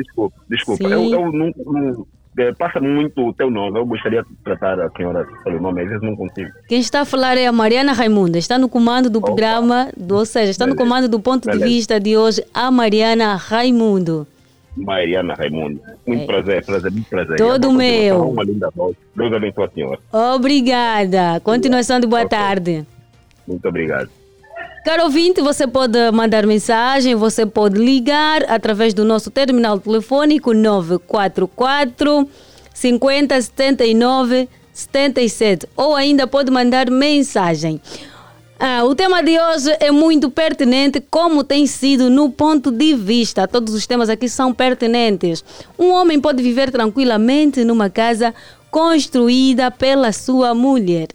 [0.03, 0.83] Desculpa, desculpa.
[0.83, 2.07] Eu, eu não, não
[2.38, 3.79] é, passa muito o teu nome.
[3.79, 6.49] Eu gostaria de tratar a senhora pelo nome, às vezes não consigo.
[6.67, 8.38] Quem está a falar é a Mariana Raimunda.
[8.38, 10.81] Está no comando do programa, do, ou seja, está Beleza.
[10.81, 11.65] no comando do ponto Beleza.
[11.65, 14.25] de vista de hoje, a Mariana Raimundo.
[14.77, 15.81] Mariana Raimundo.
[16.07, 16.25] Muito é.
[16.25, 17.38] prazer, prazer, muito prazer.
[17.38, 18.29] Todo meu.
[18.29, 18.95] Uma linda voz.
[19.15, 19.99] Deus abençoe a senhora.
[20.35, 21.39] Obrigada.
[21.41, 22.38] Continuação de boa okay.
[22.38, 22.85] tarde.
[23.45, 24.18] Muito obrigado.
[24.89, 32.28] Caro ouvinte, você pode mandar mensagem, você pode ligar através do nosso terminal telefônico 944
[32.73, 37.80] 50 79 77 ou ainda pode mandar mensagem.
[38.60, 43.47] Ah, o tema de hoje é muito pertinente, como tem sido no ponto de vista.
[43.47, 45.45] Todos os temas aqui são pertinentes.
[45.78, 48.34] Um homem pode viver tranquilamente numa casa
[48.71, 51.10] construída pela sua mulher.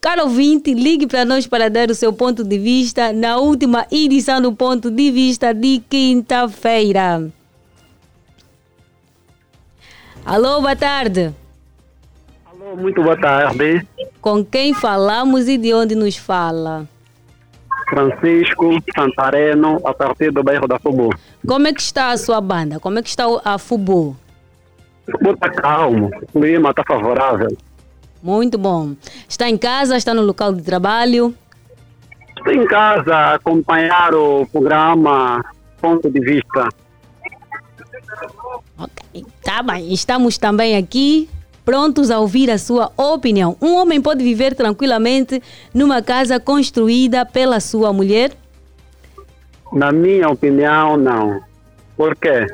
[0.00, 4.40] Caro ouvinte, ligue para nós para dar o seu ponto de vista na última edição
[4.40, 7.30] do Ponto de Vista de quinta-feira.
[10.24, 11.34] Alô, boa tarde.
[12.46, 13.86] Alô, muito boa tarde.
[14.22, 16.88] Com quem falamos e de onde nos fala?
[17.90, 21.10] Francisco Santareno, a partir do bairro da Fubu.
[21.46, 22.80] Como é que está a sua banda?
[22.80, 24.16] Como é que está a Fubu?
[25.10, 27.54] Fubu está calmo, o clima está favorável.
[28.22, 28.94] Muito bom.
[29.28, 29.96] Está em casa?
[29.96, 31.34] Está no local de trabalho?
[32.36, 35.44] Estou em casa acompanhar o programa
[35.80, 36.68] Ponto de Vista.
[38.78, 39.92] Ok, tá bem.
[39.92, 41.28] Estamos também aqui
[41.64, 43.56] prontos a ouvir a sua opinião.
[43.60, 48.32] Um homem pode viver tranquilamente numa casa construída pela sua mulher?
[49.72, 51.40] Na minha opinião, não.
[51.96, 52.46] Por quê?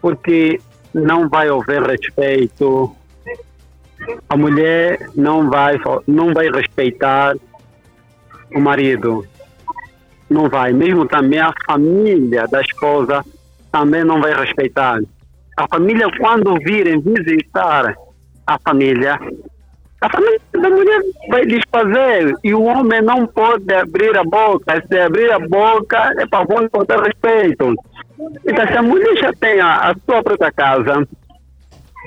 [0.00, 0.60] Porque
[0.92, 2.94] não vai haver respeito,
[4.28, 7.36] a mulher não vai, não vai respeitar
[8.54, 9.26] o marido.
[10.28, 10.72] não vai.
[10.72, 13.24] Mesmo também a família da esposa
[13.70, 15.00] também não vai respeitar.
[15.56, 17.94] A família, quando virem visitar
[18.46, 19.18] a família,
[20.00, 24.82] a família da mulher vai desfazer e o homem não pode abrir a boca.
[24.86, 27.74] Se abrir a boca, é para vão faltar respeito.
[28.46, 31.08] Então, se a mulher já tem a, a sua própria casa,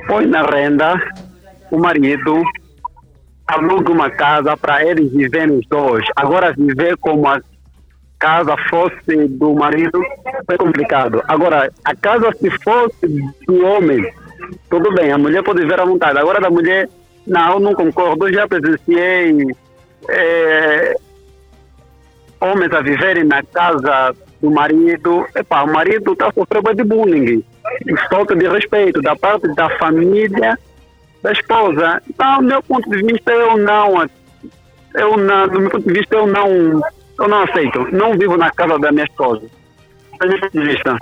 [0.07, 0.95] põe na renda,
[1.71, 2.43] o marido
[3.47, 6.05] aluga uma casa para eles viverem os dois.
[6.15, 7.41] Agora, viver como a
[8.19, 10.01] casa fosse do marido
[10.47, 11.23] é complicado.
[11.27, 13.07] Agora, a casa se fosse
[13.47, 14.05] do homem,
[14.69, 16.19] tudo bem, a mulher pode viver à vontade.
[16.19, 16.89] Agora, da mulher,
[17.25, 18.27] não, não concordo.
[18.27, 19.47] Eu já presenciei
[20.09, 20.95] é,
[22.39, 25.25] homens a viverem na casa do marido.
[25.35, 27.43] Epa, o marido está sofrendo de bullying,
[28.09, 30.57] falta de respeito da parte da família
[31.21, 32.01] da esposa.
[32.09, 34.09] Então, do meu ponto de vista, eu não,
[34.95, 36.47] eu não, do meu ponto de vista, eu não,
[37.19, 37.87] eu não aceito.
[37.91, 39.41] Não vivo na casa da minha esposa.
[40.19, 40.97] Do meu ponto de vista.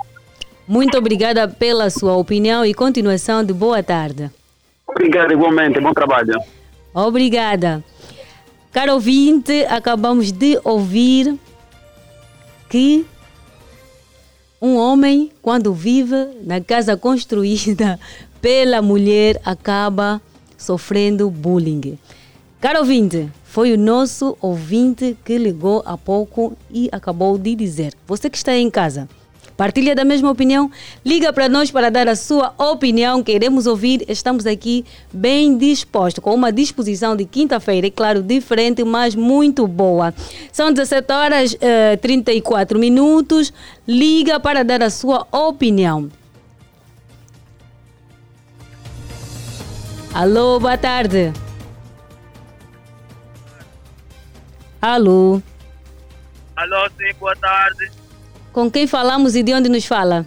[0.66, 4.30] Muito obrigada pela sua opinião e continuação de boa tarde.
[4.86, 6.38] Obrigado igualmente, bom trabalho.
[6.92, 7.82] Obrigada.
[8.72, 11.38] Caro ouvinte, acabamos de ouvir
[12.68, 13.06] que
[14.60, 17.98] um homem, quando vive na casa construída
[18.40, 20.20] pela mulher, acaba
[20.56, 21.98] sofrendo bullying.
[22.60, 27.94] Caro ouvinte, foi o nosso ouvinte que ligou há pouco e acabou de dizer.
[28.06, 29.08] Você que está em casa,
[29.58, 30.70] Partilha da mesma opinião?
[31.04, 33.24] Liga para nós para dar a sua opinião.
[33.24, 34.04] Queremos ouvir.
[34.08, 40.14] Estamos aqui bem dispostos, com uma disposição de quinta-feira, é claro, diferente, mas muito boa.
[40.52, 43.52] São 17 horas e eh, 34 minutos.
[43.84, 46.08] Liga para dar a sua opinião.
[50.14, 51.32] Alô, boa tarde.
[54.80, 55.40] Alô.
[56.56, 57.90] Alô, sim, boa tarde.
[58.52, 60.26] Com quem falamos e de onde nos fala?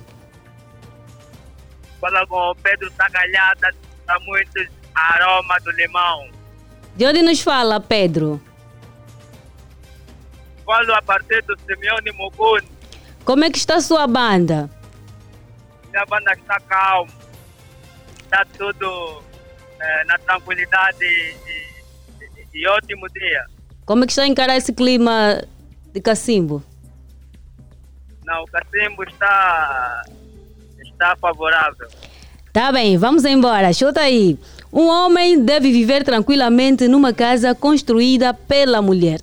[1.99, 3.73] Fala com o Pedro Tagalhada,
[4.05, 6.29] da Muitos Aroma do Limão.
[6.95, 8.41] De onde nos fala, Pedro?
[10.65, 12.67] Falo a partir do Simeone Muguni.
[13.25, 14.69] Como é que está a sua banda?
[15.89, 17.11] Minha banda está calma.
[18.23, 19.21] Está tudo
[20.07, 21.35] na tranquilidade e,
[22.55, 23.45] e, e ótimo dia.
[23.85, 25.43] Como é que está a encarar esse clima
[25.93, 26.63] de cacimbo?
[28.25, 30.03] Não, o Cacimbo está,
[30.79, 31.87] está favorável.
[32.53, 33.73] Tá bem, vamos embora.
[33.73, 34.37] Chuta aí.
[34.71, 39.19] Um homem deve viver tranquilamente numa casa construída pela mulher.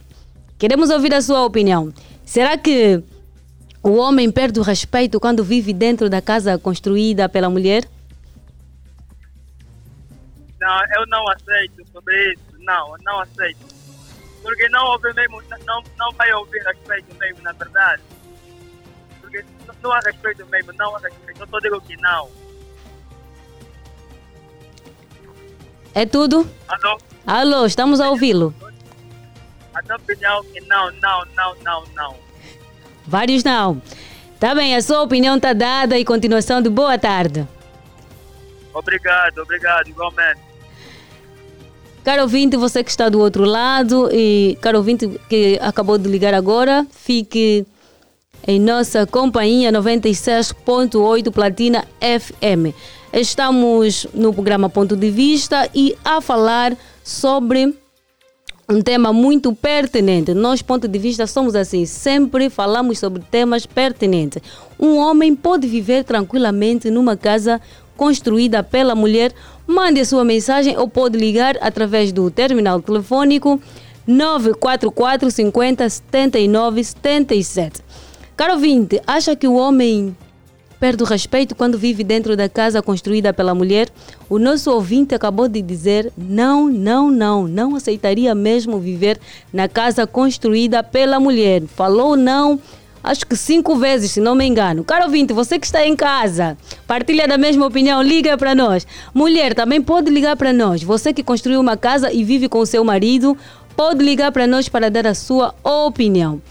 [0.59, 1.93] Queremos ouvir a sua opinião.
[2.25, 3.03] Será que
[3.83, 7.85] o homem perde o respeito quando vive dentro da casa construída pela mulher?
[10.61, 12.43] Não, eu não aceito sobre isso.
[12.59, 13.79] Não, eu não aceito.
[14.43, 18.03] Porque não houve mesmo, não, não vai ouvir respeito mesmo, na verdade.
[19.21, 19.45] Porque
[19.83, 21.41] não, há respeito mesmo, não há respeito.
[21.41, 22.31] Eu só digo que não.
[25.95, 26.49] É tudo?
[26.69, 26.99] Alô?
[27.27, 28.55] Alô, estamos a ouvi-lo.
[29.75, 32.17] A minha opinião que não, não, não, não, não.
[33.07, 33.83] Vários não.
[34.39, 37.47] Tá bem, a sua opinião está dada e continuação de boa tarde.
[38.73, 40.48] Obrigado, obrigado, igualmente.
[42.09, 46.33] Caro ouvinte, você que está do outro lado e caro ouvinte que acabou de ligar
[46.33, 47.67] agora, fique
[48.47, 52.75] em nossa companhia 96.8 Platina FM.
[53.13, 57.77] Estamos no programa Ponto de Vista e a falar sobre
[58.67, 60.33] um tema muito pertinente.
[60.33, 64.43] Nós, ponto de vista, somos assim, sempre falamos sobre temas pertinentes.
[64.81, 67.61] Um homem pode viver tranquilamente numa casa
[67.99, 69.35] construída pela mulher.
[69.71, 73.61] Mande a sua mensagem ou pode ligar através do terminal telefônico
[74.07, 77.83] 944 50 79 77.
[78.35, 80.17] Caro ouvinte, acha que o homem
[80.81, 83.91] perde o respeito quando vive dentro da casa construída pela mulher?
[84.27, 89.21] O nosso ouvinte acabou de dizer não, não, não, não aceitaria mesmo viver
[89.53, 91.65] na casa construída pela mulher.
[91.67, 92.59] Falou não,
[93.03, 94.85] acho que cinco vezes, se não me engano.
[94.85, 98.87] Caro ouvinte, você que está em casa, partilha da mesma opinião, liga para nós.
[99.15, 100.83] Mulher também pode ligar para nós.
[100.83, 103.37] Você que construiu uma casa e vive com o seu marido,
[103.77, 106.43] pode ligar para nós para dar a sua opinião.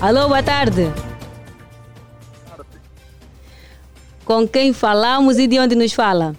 [0.00, 0.92] Alô, boa tarde.
[4.24, 6.34] Com quem falamos e de onde nos fala?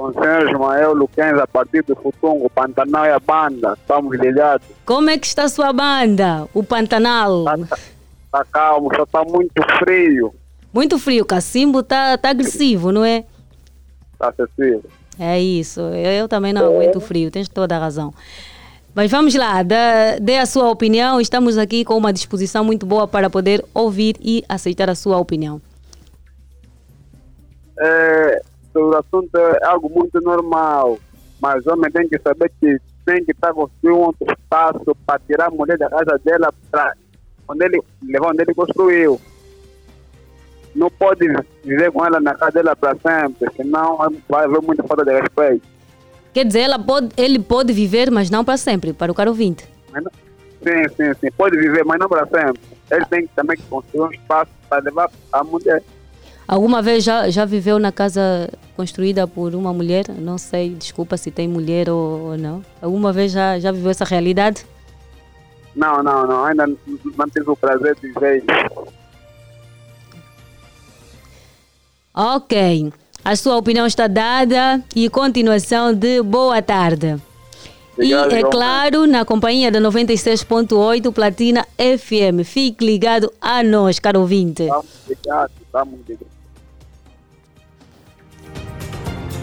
[0.00, 3.76] Com o senhor Ismael Luquens, a partir do Futungo, Pantanal e a banda.
[3.78, 4.66] Estamos ligados.
[4.86, 7.44] Como é que está a sua banda, o Pantanal?
[7.54, 7.76] Está
[8.32, 10.34] tá calmo, só está muito frio.
[10.72, 13.26] Muito frio, Cacimbo está tá agressivo, não é?
[14.14, 14.84] Está acessível.
[15.18, 18.14] É isso, eu, eu também não aguento frio, tens toda a razão.
[18.94, 21.20] Mas vamos lá, dê, dê a sua opinião.
[21.20, 25.60] Estamos aqui com uma disposição muito boa para poder ouvir e aceitar a sua opinião.
[27.78, 28.42] É,
[28.74, 30.98] o assunto é algo muito normal,
[31.40, 35.18] mas o homem tem que saber que tem que estar construindo um outro espaço para
[35.20, 36.94] tirar a mulher da casa dela para
[37.48, 39.20] onde ele levar onde ele construiu.
[40.74, 41.26] Não pode
[41.64, 43.98] viver com ela na casa dela para sempre, senão
[44.28, 45.66] vai haver muita falta de respeito.
[46.32, 49.64] Quer dizer, ela pode, ele pode viver, mas não para sempre, para o caro ouvinte.
[50.62, 51.28] Sim, sim, sim.
[51.36, 52.62] Pode viver, mas não para sempre.
[52.90, 55.82] Ele tem que também construir um espaço para levar a mulher.
[56.50, 60.06] Alguma vez já, já viveu na casa construída por uma mulher?
[60.08, 62.60] Não sei, desculpa se tem mulher ou, ou não.
[62.82, 64.66] Alguma vez já, já viveu essa realidade?
[65.76, 66.44] Não, não, não.
[66.44, 68.88] Ainda não tive o prazer de ver isso.
[72.12, 72.92] Ok.
[73.24, 77.16] A sua opinião está dada e continuação de boa tarde.
[77.92, 82.44] Obrigado, e é claro, na companhia da 96.8 Platina FM.
[82.44, 84.66] Fique ligado a nós, caro ouvinte.
[84.66, 86.39] Vamos obrigado, obrigado.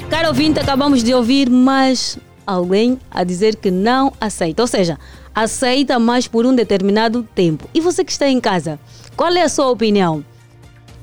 [0.09, 4.63] Caro ouvinte, acabamos de ouvir mais alguém a dizer que não aceita.
[4.63, 4.97] Ou seja,
[5.35, 7.69] aceita, mas por um determinado tempo.
[7.73, 8.79] E você que está em casa,
[9.17, 10.23] qual é a sua opinião?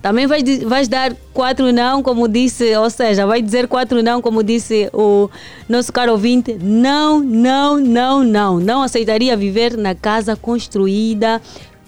[0.01, 4.43] Também vais, vais dar quatro não, como disse, ou seja, vai dizer quatro não, como
[4.43, 5.31] disse o
[5.69, 6.59] nosso caro ouvinte.
[6.63, 8.59] Não, não, não, não.
[8.59, 11.41] Não aceitaria viver na casa construída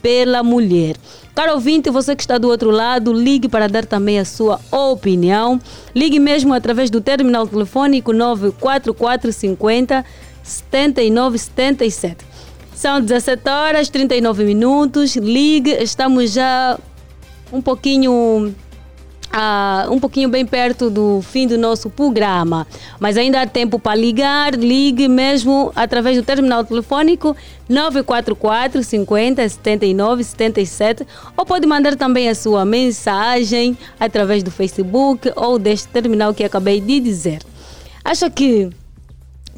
[0.07, 0.95] pela mulher.
[1.35, 5.61] Caro ouvinte, você que está do outro lado, ligue para dar também a sua opinião.
[5.93, 10.05] Ligue mesmo através do terminal telefônico 94450
[10.45, 12.25] 7977.
[12.73, 15.17] São 17 horas 39 minutos.
[15.17, 16.79] Ligue, estamos já
[17.53, 18.55] um pouquinho
[19.33, 22.67] ah, um pouquinho bem perto do fim do nosso programa.
[22.99, 24.55] Mas ainda há tempo para ligar.
[24.55, 27.37] Ligue mesmo através do terminal telefônico
[27.69, 31.07] 944 50 79 77
[31.37, 36.81] ou pode mandar também a sua mensagem através do Facebook ou deste terminal que acabei
[36.81, 37.43] de dizer.
[38.05, 38.71] Acha que,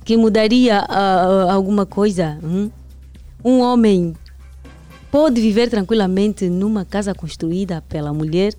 [0.05, 2.39] que mudaria ah, alguma coisa?
[2.43, 2.71] hum?
[3.45, 4.15] Um homem
[5.11, 8.53] pode viver tranquilamente numa casa construída pela mulher?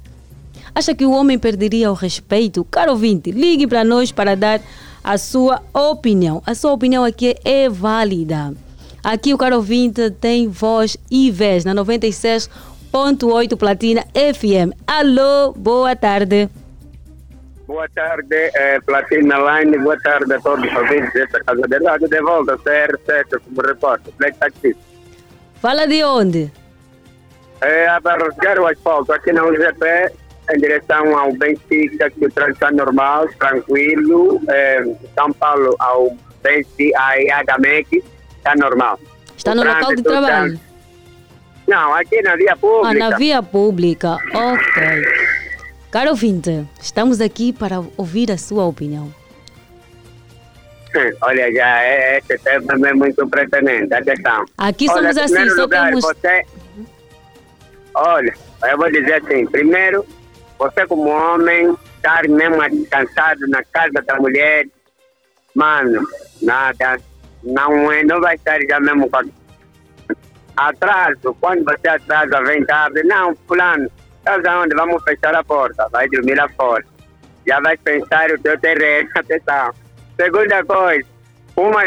[0.80, 2.64] Acha que o homem perderia o respeito?
[2.64, 4.62] Caro ouvinte, ligue para nós para dar
[5.04, 6.42] a sua opinião.
[6.46, 8.54] A sua opinião aqui é válida.
[9.04, 14.72] Aqui o caro ouvinte tem voz e vez na 96.8 Platina FM.
[14.88, 16.50] Alô, boa tarde.
[17.68, 19.78] Boa tarde, eh, Platina Line.
[19.80, 22.08] Boa tarde a todos os ouvintes desta casa de rádio.
[22.08, 24.78] De volta, CR7, como repórter, Black Taxi.
[25.56, 26.50] Fala de onde?
[27.60, 28.00] É, a
[28.62, 29.86] o asfalto aqui na UGP,
[30.54, 34.42] em direção ao Benfica, que o trânsito está normal, tranquilo.
[34.50, 34.84] É,
[35.16, 38.04] São Paulo ao Benfica, a IHMEC,
[38.38, 39.00] está normal.
[39.38, 40.60] Está no local de está- trabalho?
[41.68, 42.90] Não, aqui na via pública.
[42.90, 44.18] Ah, na via pública.
[44.34, 45.30] Ok.
[45.92, 49.14] Caro ouvinte, estamos aqui para ouvir a sua opinião.
[51.22, 53.94] Olha, já é, esse tema é muito pretendente.
[53.94, 54.46] Atenção.
[54.58, 56.42] Aqui Olha, somos em assim, só lugar, temos- Você...
[57.94, 58.34] Olha,
[58.68, 60.04] eu vou dizer assim: primeiro,
[60.60, 62.58] você, como homem, estar mesmo
[62.88, 64.68] cansado na casa da mulher,
[65.56, 66.06] mano,
[66.42, 67.00] nada,
[67.44, 69.22] não, é, não vai estar já mesmo com
[70.58, 74.76] atraso, quando você atrasa, vem tarde, não, fulano, estás aonde?
[74.76, 76.84] Vamos fechar a porta, vai dormir lá fora.
[77.48, 79.74] Já vai pensar o teu terreno, atenção.
[80.18, 81.08] Segunda coisa,
[81.56, 81.84] uma,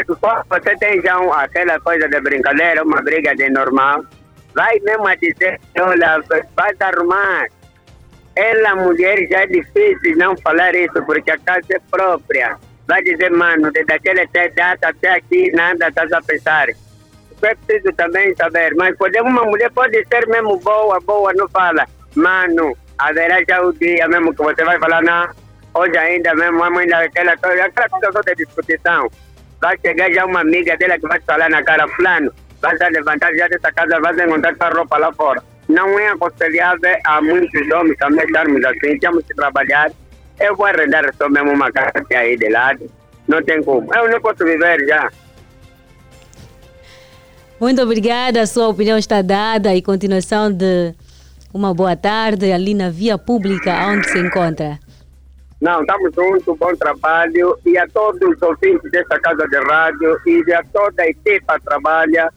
[0.49, 4.03] você tem já um, aquela coisa de brincadeira, uma briga de normal,
[4.55, 6.23] vai mesmo a dizer, olha,
[6.55, 7.47] vai se arrumar.
[8.35, 12.57] Ela, mulher, já é difícil não falar isso, porque a casa é própria.
[12.87, 16.69] Vai dizer, mano, desde aquela até data até aqui, nada estás a pensar.
[16.69, 18.73] Isso é preciso também saber.
[18.75, 21.85] Mas pode, uma mulher pode ser mesmo boa, boa, não fala.
[22.15, 25.29] Mano, haverá já o dia mesmo que você vai falar, não,
[25.75, 29.09] hoje ainda mesmo, a mãe daquela coisa, aquela coisa toda de discussão.
[29.61, 33.47] Vai chegar já uma amiga dela que vai falar na cara, fulano, vai levantar já
[33.47, 35.52] dessa casa, vai encontrar tua roupa lá fora.
[35.73, 39.91] Não é aconselhável a muitos homens também estarmos assim, temos que trabalhar.
[40.39, 42.87] Eu vou arrendar só mesmo uma casa que aí de lado,
[43.27, 43.91] não tem como.
[43.95, 45.11] Eu não posso viver já.
[47.59, 50.93] Muito obrigada, a sua opinião está dada e continuação de
[51.51, 54.79] uma boa tarde ali na via pública onde se encontra.
[55.59, 57.57] Não, estamos juntos, bom trabalho.
[57.65, 61.65] E a todos os ouvintes desta casa de rádio e a toda a equipa que
[61.65, 62.29] trabalha,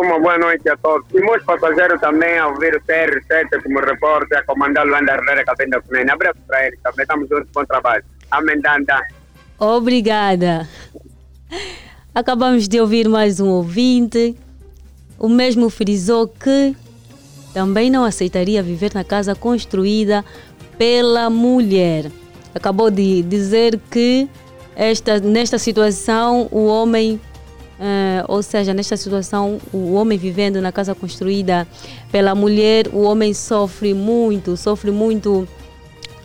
[0.00, 1.06] uma boa noite a todos.
[1.12, 5.80] E muitos passageiros também a ouvir o TR7 como repórter, a comandar Luanda Herrera, Cabenda
[5.80, 6.10] Cunene.
[6.10, 8.04] Abraço para eles também, estamos juntos, bom trabalho.
[8.30, 9.00] Amém, Danda.
[9.58, 10.68] Obrigada.
[12.14, 14.36] Acabamos de ouvir mais um ouvinte.
[15.18, 16.74] O mesmo frisou que
[17.52, 20.24] também não aceitaria viver na casa construída
[20.78, 22.10] pela mulher.
[22.54, 24.28] Acabou de dizer que
[24.74, 27.20] esta, nesta situação o homem,
[27.80, 31.66] eh, ou seja, nesta situação o homem vivendo na casa construída
[32.12, 35.48] pela mulher, o homem sofre muito, sofre muito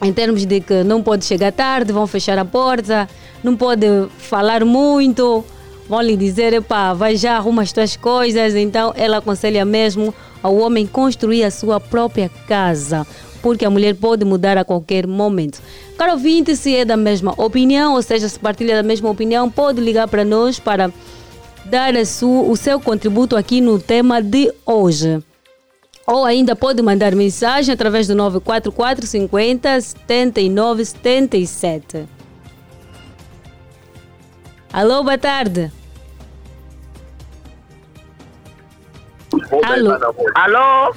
[0.04, 3.08] em termos de que não pode chegar tarde, vão fechar a porta,
[3.42, 3.86] não pode
[4.18, 5.46] falar muito,
[5.88, 8.54] vão lhe dizer, epá, vai já arruma as tuas coisas.
[8.54, 13.08] Então ela aconselha mesmo ao homem construir a sua própria casa,
[13.42, 15.62] porque a mulher pode mudar a qualquer momento.
[15.98, 19.80] Caro ouvinte, se é da mesma opinião, ou seja, se partilha da mesma opinião, pode
[19.80, 20.92] ligar para nós para
[21.66, 25.24] dar sua, o seu contributo aqui no tema de hoje.
[26.08, 32.08] Ou ainda pode mandar mensagem através do 944 50 79 77.
[34.72, 35.72] Alô, boa tarde.
[39.64, 39.92] Alô.
[40.36, 40.96] Alô?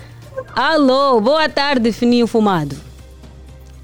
[0.55, 2.77] Alô, boa tarde, Fininho Fumado.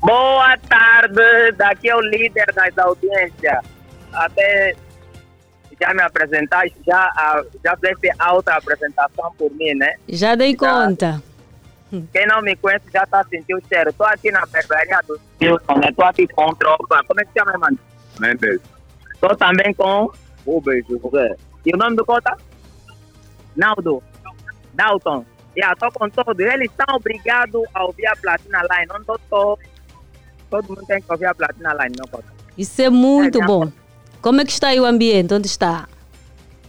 [0.00, 3.64] Boa tarde, daqui é o líder das audiências.
[4.12, 4.76] Até
[5.80, 9.94] já me apresentaste, já, já fizeste alta apresentação por mim, né?
[10.08, 11.22] Já dei conta.
[12.12, 13.90] Quem não me conhece já está sentindo o cheiro.
[13.90, 15.88] Estou aqui na barbearia do Wilson, né?
[15.90, 17.04] Estou aqui com tropa.
[17.06, 17.78] Como é que chama, mano?
[18.18, 18.60] Mendes.
[19.14, 20.10] Estou também com
[20.44, 21.36] Rubens José.
[21.64, 22.36] E o nome do cota?
[23.56, 24.02] Naldo.
[24.72, 25.24] Dalton.
[25.56, 26.44] Yeah, estou com todos.
[26.44, 28.86] Eles estão obrigados a ouvir a Platina Line.
[28.88, 29.58] Não estou.
[30.50, 32.32] Todo mundo tem que ouvir a Platina Line, não cota.
[32.58, 33.72] Isso é muito É, já- bom.
[34.24, 35.34] Como é que está aí o ambiente?
[35.34, 35.86] Onde está?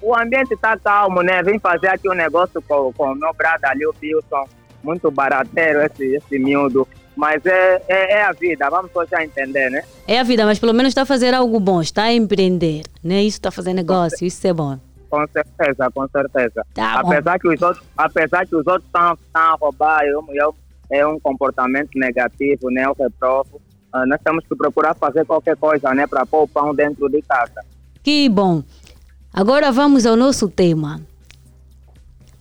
[0.01, 1.41] O ambiente está calmo, né?
[1.41, 4.43] Vim fazer aqui um negócio com, com o meu brother ali, o Wilson.
[4.83, 6.85] Muito barateiro esse, esse miúdo.
[7.15, 9.85] Mas é, é, é a vida, vamos só já entender, né?
[10.05, 13.23] É a vida, mas pelo menos está a fazer algo bom, está a empreender, né?
[13.23, 14.77] Isso está a fazer negócio, isso é bom.
[15.09, 16.61] Com certeza, com certeza.
[16.73, 17.07] Tá bom.
[17.09, 20.53] apesar, que os outros, apesar que os outros estão a roubar, eu, eu,
[20.91, 22.83] é um comportamento negativo, né?
[22.83, 23.61] Eu reprovo.
[23.93, 26.05] Ah, nós temos que procurar fazer qualquer coisa, né?
[26.07, 27.61] Para pôr o pão dentro de casa.
[28.03, 28.63] Que bom.
[29.33, 31.01] Agora vamos ao nosso tema.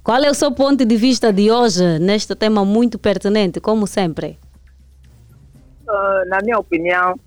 [0.03, 4.39] Qual é o seu ponto de vista de hoje neste tema muito pertinente, como sempre?
[5.89, 7.19] Ah, na minha opinião,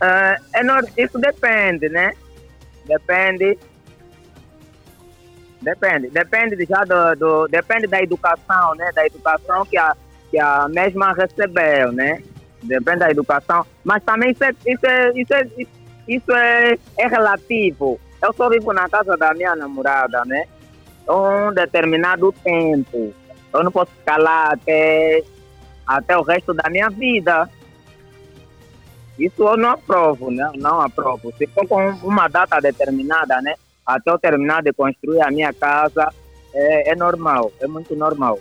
[0.00, 2.12] ah, é isso depende, né?
[2.86, 3.58] Depende.
[5.60, 6.08] Depende.
[6.10, 8.90] Depende de já do, do- depende da educação, né?
[8.94, 9.96] Da educação que a,
[10.30, 12.22] que a mesma recebeu, né?
[12.62, 13.64] Depende da educação.
[13.84, 15.48] Mas também isso é, isso é, isso é,
[16.08, 18.00] isso é, é relativo.
[18.22, 20.46] Eu só vivo na casa da minha namorada, né?
[21.08, 23.14] Um determinado tempo.
[23.52, 25.22] Eu não posso ficar lá até
[25.86, 27.48] até o resto da minha vida.
[29.18, 30.50] Isso eu não aprovo, né?
[30.56, 31.32] Não aprovo.
[31.38, 33.54] Se for com uma data determinada, né?
[33.86, 36.12] Até eu terminar de construir a minha casa,
[36.52, 38.40] é, é normal, é muito normal.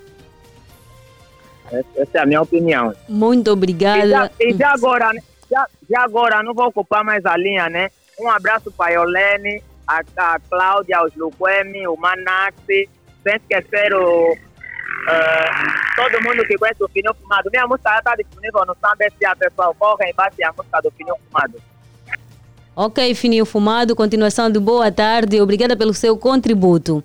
[1.72, 2.94] Essa é a minha opinião.
[3.08, 4.32] Muito E já, obrigada.
[4.40, 5.22] e já agora, né?
[5.50, 7.90] já, já agora, não vou ocupar mais a linha, né?
[8.20, 12.90] Um abraço para a Iolene, a, a Cláudia, os Luquemi, o Manaxi,
[13.24, 13.94] sem esquecer
[15.08, 17.50] ah, todo mundo que conhece o Pneu Fumado.
[17.52, 19.76] Minha música está disponível no Samba SA, pessoal.
[19.78, 21.62] Correm, bate a música do Pneu Fumado.
[22.78, 25.40] Ok, Fininho Fumado, continuação de boa tarde.
[25.40, 27.02] Obrigada pelo seu contributo.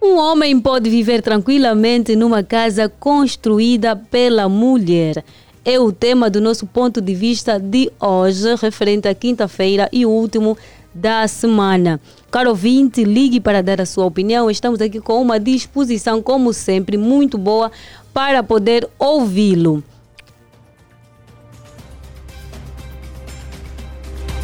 [0.00, 5.24] Um homem pode viver tranquilamente numa casa construída pela mulher.
[5.64, 10.56] É o tema do nosso ponto de vista de hoje, referente à quinta-feira e último
[10.94, 12.00] da semana.
[12.30, 14.50] Caro ouvinte, ligue para dar a sua opinião.
[14.50, 17.72] Estamos aqui com uma disposição, como sempre, muito boa
[18.14, 19.82] para poder ouvi-lo.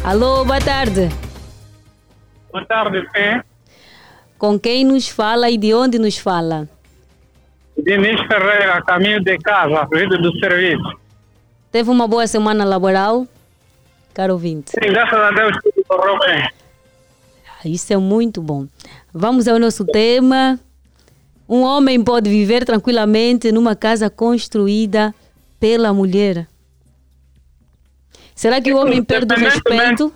[0.03, 1.07] Alô, boa tarde.
[2.51, 3.41] Boa tarde, Fê.
[4.43, 6.67] Com quem nos fala e de onde nos fala?
[7.77, 10.99] Diniz Ferreira, caminho de casa, vindo do serviço.
[11.71, 13.25] Teve uma boa semana laboral?
[14.13, 14.71] Caro ouvinte.
[14.71, 16.49] Sim, graças a Deus tudo correu bem.
[17.63, 18.67] Isso é muito bom.
[19.13, 20.59] Vamos ao nosso tema.
[21.47, 25.15] Um homem pode viver tranquilamente numa casa construída
[25.57, 26.49] pela mulher.
[28.35, 30.13] Será que o homem perde o respeito?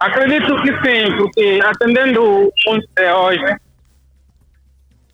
[0.00, 3.56] Acredito que sim, porque atendendo o mundo de hoje,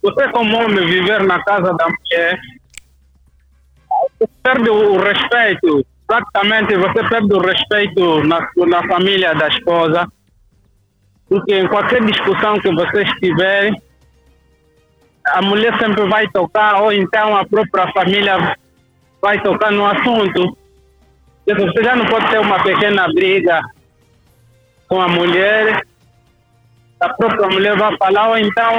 [0.02, 2.38] você como homem viver na casa da mulher,
[4.42, 5.86] perde o respeito.
[6.06, 10.06] Praticamente você perde o respeito na, na família da esposa,
[11.30, 13.74] porque em qualquer discussão que vocês tiverem,
[15.28, 18.54] a mulher sempre vai tocar, ou então a própria família
[19.22, 20.58] vai tocar no assunto.
[21.46, 23.62] Você já não pode ter uma pequena briga
[24.94, 25.84] com a mulher,
[27.00, 28.72] a própria mulher vai falar, ou então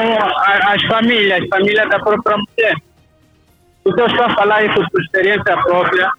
[0.63, 2.75] as famílias, as famílias da própria mulher.
[3.83, 6.09] Porque eu estou a falar isso por experiência própria.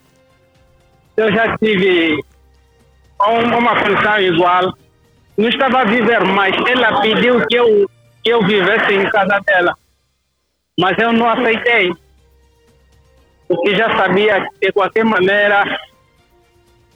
[1.17, 2.23] Eu já tive
[3.27, 4.71] um- uma função igual.
[5.35, 6.55] Não estava a viver mais.
[6.67, 7.89] Ela pediu que eu,
[8.23, 9.73] que eu vivesse em casa dela.
[10.79, 11.91] Mas eu não aceitei.
[13.47, 15.63] Porque já sabia que de qualquer maneira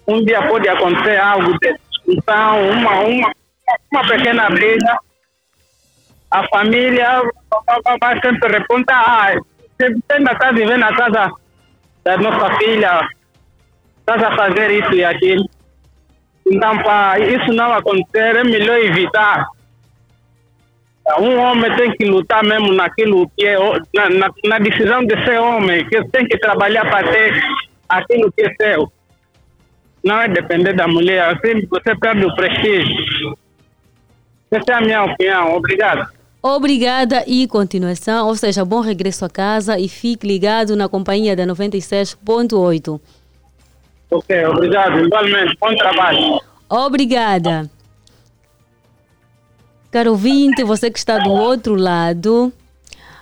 [0.08, 1.76] um dia pode acontecer algo de
[2.12, 3.32] discussão, uma, uma,
[3.92, 4.98] uma pequena briga.
[6.30, 7.22] A família
[8.00, 9.34] vai- sempre responder, ah,
[9.78, 11.32] você ainda está vivendo na casa
[12.04, 13.08] da nossa filha,
[14.00, 15.50] estás a fazer isso e aquilo.
[16.50, 19.48] Então, para isso não acontecer, é melhor evitar.
[21.20, 23.58] Um homem tem que lutar mesmo naquilo que é,
[23.94, 27.42] na, na, na decisão de ser homem, que tem que trabalhar para ter
[27.90, 28.92] aquilo que é seu.
[30.04, 33.38] Não é depender da mulher, assim você perde o prestígio.
[34.50, 35.56] Essa é a minha opinião.
[35.56, 36.10] Obrigado.
[36.42, 41.46] Obrigada e continuação, ou seja, bom regresso a casa e fique ligado na companhia da
[41.46, 43.00] 96.8.
[44.10, 45.06] Ok, obrigado.
[45.06, 46.42] Igualmente, bom trabalho.
[46.68, 47.70] Obrigada.
[49.92, 52.52] Caro ouvinte, você que está do outro lado,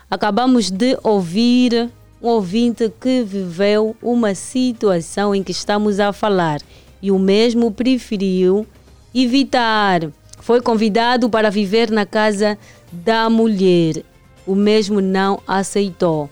[0.09, 1.89] acabamos de ouvir
[2.22, 6.61] um ouvinte que viveu uma situação em que estamos a falar
[7.01, 8.67] e o mesmo preferiu
[9.13, 10.09] evitar.
[10.39, 12.57] Foi convidado para viver na casa
[12.91, 14.03] da mulher.
[14.45, 16.30] O mesmo não aceitou.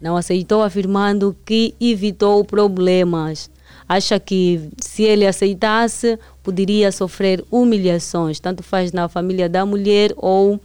[0.00, 3.50] Não aceitou, afirmando que evitou problemas.
[3.88, 10.60] Acha que se ele aceitasse, poderia sofrer humilhações, tanto faz na família da mulher ou,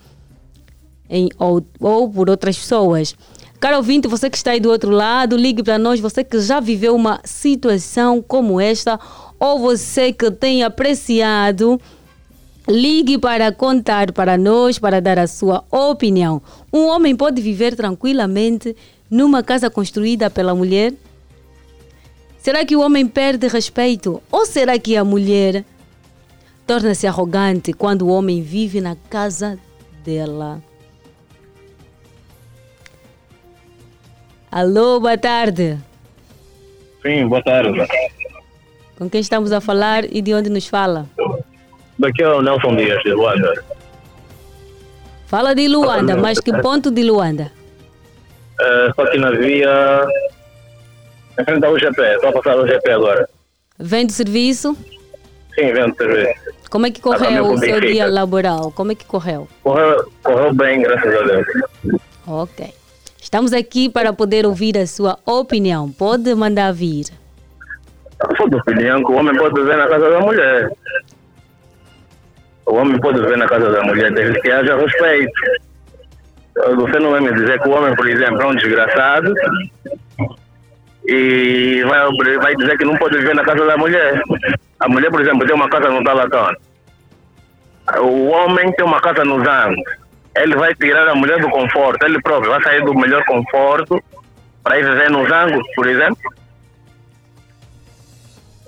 [1.10, 3.16] em, ou, ou por outras pessoas.
[3.62, 6.60] Caro ouvinte, você que está aí do outro lado, ligue para nós, você que já
[6.60, 9.00] viveu uma situação como esta,
[9.40, 11.80] ou você que tem apreciado,
[12.68, 16.42] ligue para contar para nós, para dar a sua opinião.
[16.74, 18.76] Um homem pode viver tranquilamente
[19.08, 20.92] numa casa construída pela mulher?
[22.40, 24.24] Será que o homem perde respeito?
[24.32, 25.64] Ou será que a mulher
[26.66, 29.60] torna-se arrogante quando o homem vive na casa
[30.04, 30.64] dela?
[34.52, 35.78] Alô, boa tarde.
[37.02, 37.88] Sim, boa tarde.
[38.98, 41.08] Com quem estamos a falar e de onde nos fala?
[41.98, 43.64] Daqui é o Nelson Dias, de Luanda.
[45.28, 47.50] Fala de Luanda, mas que ponto de Luanda?
[48.60, 50.06] Uh, só que na via.
[51.40, 53.30] Em frente ao GP, estou a passar o GP agora.
[53.80, 54.76] Vem do serviço?
[55.56, 56.42] Sim, vendo serviço.
[56.70, 58.70] Como é que correu o seu dia laboral?
[58.74, 59.48] Como é que correu?
[59.64, 61.48] Correu, correu bem, graças a Deus.
[62.28, 62.81] Ok.
[63.32, 65.90] Estamos aqui para poder ouvir a sua opinião.
[65.90, 67.06] Pode mandar vir.
[68.36, 70.70] Sou da opinião que o homem pode viver na casa da mulher.
[72.66, 75.32] O homem pode viver na casa da mulher desde que haja respeito.
[76.76, 79.34] Você não vai me dizer que o homem, por exemplo, é um desgraçado
[81.06, 84.22] e vai, vai dizer que não pode viver na casa da mulher.
[84.82, 86.54] A mulher, por exemplo, tem uma casa no Talatão.
[87.98, 90.01] O homem tem uma casa no Zango.
[90.36, 92.06] Ele vai tirar a mulher do conforto.
[92.06, 94.02] Ele próprio vai sair do melhor conforto
[94.64, 96.34] para ir viver no Zango, por exemplo.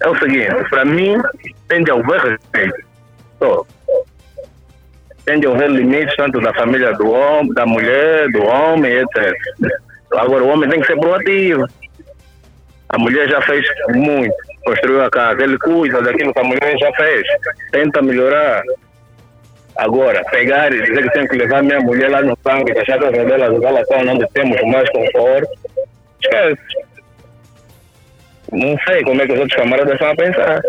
[0.01, 1.21] É o seguinte, para mim,
[1.69, 2.87] tem de haver respeito.
[3.39, 3.65] Só.
[5.25, 9.33] Tem de haver limites tanto da família do homem, da mulher, do homem, etc.
[10.11, 11.65] Agora, o homem tem que ser proativo.
[12.89, 14.35] A mulher já fez muito,
[14.65, 15.41] construiu a casa.
[15.41, 17.23] Ele cuida daquilo que a mulher já fez.
[17.71, 18.61] Tenta melhorar.
[19.75, 22.95] Agora, pegar e dizer que tem que levar minha mulher lá no banco e deixar
[22.95, 25.49] a casa dela galacão onde temos mais conforto,
[26.21, 26.61] esquece.
[28.51, 30.61] Não sei como é que os outros camaradas a pensar.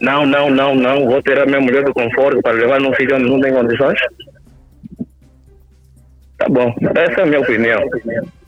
[0.00, 3.30] Não, não, não, não, vou tirar minha mulher do conforto para levar num sítio onde
[3.30, 4.00] não tem condições.
[6.38, 7.80] Tá bom, essa é a minha opinião.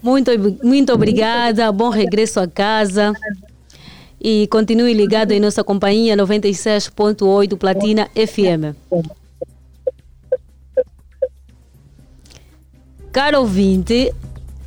[0.03, 0.31] Muito,
[0.65, 1.71] muito obrigada.
[1.71, 3.13] Bom regresso a casa.
[4.21, 8.75] E continue ligado em nossa companhia 96.8 Platina FM.
[13.13, 14.11] Caro ouvinte,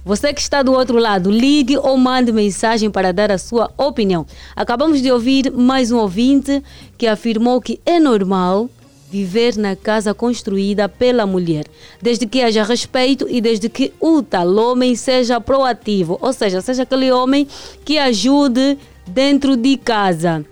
[0.05, 4.23] você que está do outro lado, ligue ou mande mensagem para dar a sua opinião.
[4.55, 6.61] Acabamos de ouvir mais um ouvinte
[6.95, 8.69] que afirmou que é normal
[9.09, 11.65] viver na casa construída pela mulher,
[11.99, 16.83] desde que haja respeito e desde que o tal homem seja proativo, ou seja, seja
[16.83, 17.47] aquele homem
[17.83, 18.77] que ajude
[19.07, 20.45] dentro de casa.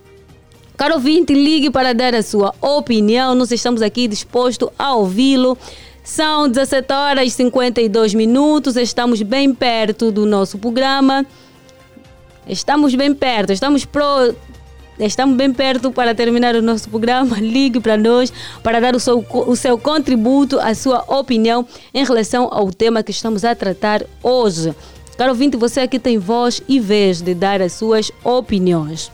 [0.76, 3.36] Caro ouvinte, ligue para dar a sua opinião.
[3.36, 5.56] Nós estamos aqui dispostos a ouvi-lo.
[6.04, 8.76] São 17 horas e 52 minutos.
[8.76, 11.26] Estamos bem perto do nosso programa.
[12.46, 14.36] Estamos bem perto, estamos pro,
[15.00, 17.38] Estamos bem perto para terminar o nosso programa.
[17.42, 18.32] Ligue para nós
[18.62, 23.12] para dar o seu, o seu contributo, a sua opinião em relação ao tema que
[23.12, 24.76] estamos a tratar hoje.
[25.18, 29.12] Caro ouvinte, você aqui tem voz e vez de dar as suas opiniões.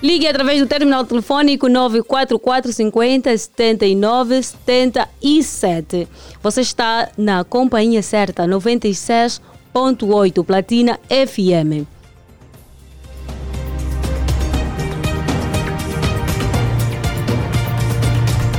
[0.00, 6.06] Ligue através do terminal telefônico 944 50 79 77.
[6.40, 11.84] Você está na companhia certa 96.8 Platina FM.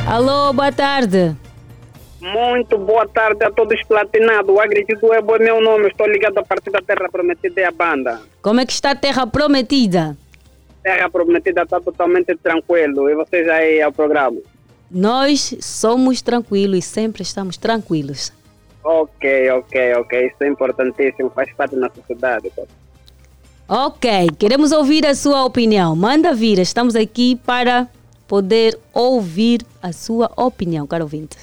[0.05, 1.37] Alô, boa tarde.
[2.19, 4.53] Muito boa tarde a todos platinados.
[4.53, 5.87] O Agritido é meu nome.
[5.87, 8.19] Estou ligado a partir da Terra Prometida e a banda.
[8.41, 10.17] Como é que está a Terra Prometida?
[10.89, 13.07] Terra Prometida está totalmente tranquilo.
[13.07, 14.39] E vocês aí ao programa?
[14.89, 18.33] Nós somos tranquilos e sempre estamos tranquilos.
[18.83, 20.25] Ok, ok, ok.
[20.25, 21.29] Isso é importantíssimo.
[21.29, 22.51] Faz parte da sociedade.
[23.67, 25.95] Ok, queremos ouvir a sua opinião.
[25.95, 26.57] Manda vir.
[26.57, 27.87] Estamos aqui para
[28.27, 31.37] poder ouvir a sua opinião, caro ouvinte.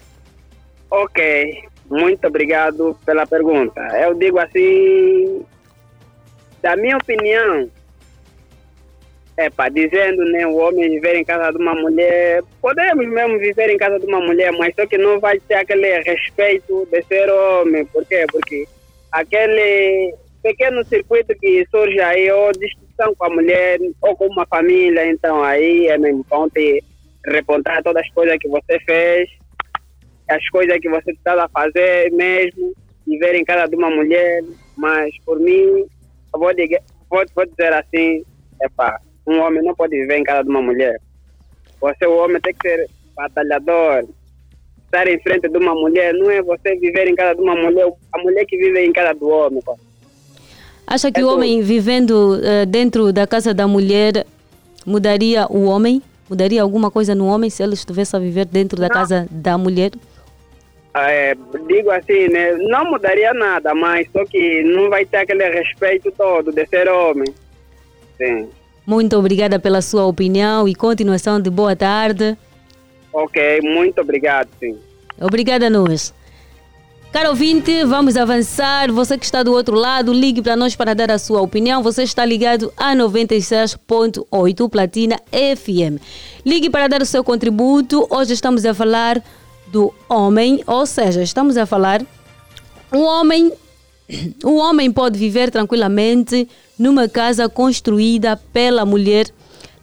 [0.91, 3.81] Ok, muito obrigado pela pergunta.
[3.97, 5.45] Eu digo assim,
[6.61, 7.71] da minha opinião,
[9.37, 13.69] é para dizendo né, o homem viver em casa de uma mulher, podemos mesmo viver
[13.69, 17.29] em casa de uma mulher, mas só que não vai ter aquele respeito de ser
[17.31, 17.85] homem.
[17.87, 18.25] Por quê?
[18.33, 18.67] Porque
[19.13, 25.07] aquele pequeno circuito que surge aí, ou discussão com a mulher, ou com uma família,
[25.07, 26.83] então aí é mesmo vão te
[27.27, 29.29] repontar todas as coisas que você fez,
[30.29, 32.73] as coisas que você está a fazer mesmo,
[33.07, 34.43] viver em casa de uma mulher,
[34.77, 35.85] mas por mim,
[36.33, 36.81] eu vou, dizer,
[37.11, 38.25] vou, vou dizer assim,
[38.63, 41.01] epa, um homem não pode viver em casa de uma mulher.
[41.81, 44.05] Você, o homem, tem que ser batalhador,
[44.85, 47.91] estar em frente de uma mulher, não é você viver em casa de uma mulher,
[48.13, 49.61] a mulher que vive em casa do homem.
[49.63, 49.77] Pô.
[50.87, 54.25] Acha que é o homem vivendo uh, dentro da casa da mulher
[54.87, 56.01] mudaria o homem?
[56.31, 58.95] Mudaria alguma coisa no homem se ele estivesse a viver dentro da não.
[58.95, 59.91] casa da mulher?
[60.95, 62.53] É, digo assim, né?
[62.55, 67.33] Não mudaria nada, mas só que não vai ter aquele respeito todo de ser homem.
[68.17, 68.49] Sim.
[68.87, 72.39] Muito obrigada pela sua opinião e continuação de boa tarde.
[73.13, 74.77] Ok, muito obrigado, sim.
[75.21, 76.15] Obrigada a nós.
[77.11, 78.93] Caro ouvinte, vamos avançar.
[78.93, 81.83] Você que está do outro lado, ligue para nós para dar a sua opinião.
[81.83, 86.01] Você está ligado a 96.8 Platina FM.
[86.45, 88.07] Ligue para dar o seu contributo.
[88.11, 89.23] Hoje estamos a falar
[89.69, 92.05] do homem, ou seja, estamos a falar
[92.93, 93.51] o homem
[94.45, 96.49] o homem pode viver tranquilamente
[96.79, 99.27] numa casa construída pela mulher.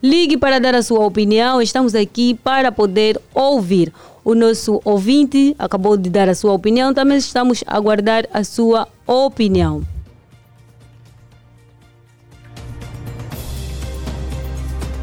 [0.02, 1.60] Ligue para dar a sua opinião.
[1.60, 3.92] Estamos aqui para poder ouvir.
[4.24, 8.88] O nosso ouvinte acabou de dar a sua opinião, também estamos a aguardar a sua
[9.06, 9.82] opinião.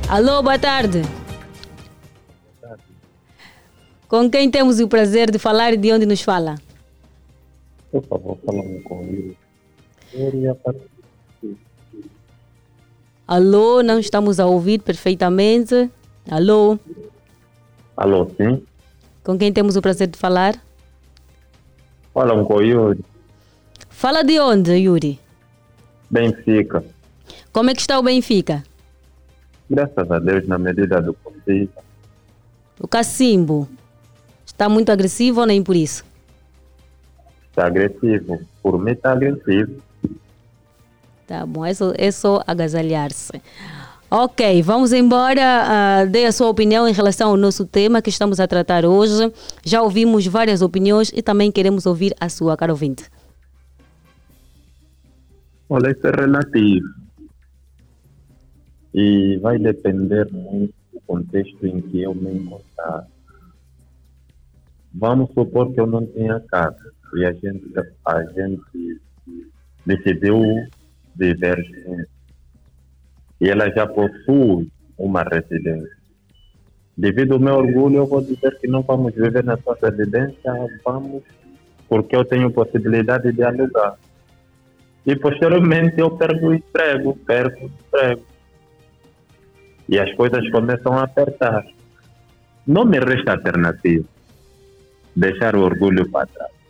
[0.10, 1.02] Alô, boa tarde.
[1.02, 1.12] Boa
[2.62, 2.84] tarde.
[4.08, 6.56] Com quem temos o prazer de falar e de onde nos fala?
[7.92, 9.38] Por favor, falando com ele.
[13.28, 15.90] Alô, não estamos a ouvir perfeitamente.
[16.30, 16.80] Alô?
[17.96, 18.64] Alô, sim.
[19.24, 20.62] Com quem temos o prazer de falar?
[22.14, 23.04] Fala com o Yuri.
[23.90, 25.20] Fala de onde, Yuri?
[26.10, 26.84] Benfica.
[27.54, 28.64] Como é que está o Benfica?
[29.70, 31.70] Graças a Deus, na medida do possível.
[32.80, 33.70] O Cacimbo
[34.46, 36.04] está muito agressivo ou nem por isso?
[37.52, 38.40] Está agressivo.
[38.64, 39.82] Por mim está agressivo.
[41.28, 43.42] Tá bom, é só, é só agasalhar-se.
[44.10, 45.42] Ok, vamos embora.
[45.42, 49.32] Uh, dê a sua opinião em relação ao nosso tema que estamos a tratar hoje.
[49.64, 53.10] Já ouvimos várias opiniões e também queremos ouvir a sua, caro ouvinte.
[55.70, 56.88] Olha, isso é relativo.
[58.94, 63.08] E vai depender muito do contexto em que eu me encontrar.
[64.94, 67.64] Vamos supor que eu não tinha casa e a gente,
[68.06, 69.02] a gente
[69.86, 70.42] decidiu
[71.16, 72.08] juntos
[73.40, 75.98] e ela já possui uma residência.
[76.96, 80.54] Devido ao meu orgulho, eu vou dizer que não vamos viver na sua residência,
[80.86, 81.24] vamos
[81.92, 83.98] porque eu tenho possibilidade de alugar.
[85.06, 88.26] E posteriormente eu perco o emprego, perco o emprego.
[89.90, 91.66] E as coisas começam a apertar.
[92.66, 94.06] Não me resta alternativa.
[95.14, 96.61] Deixar o orgulho para trás.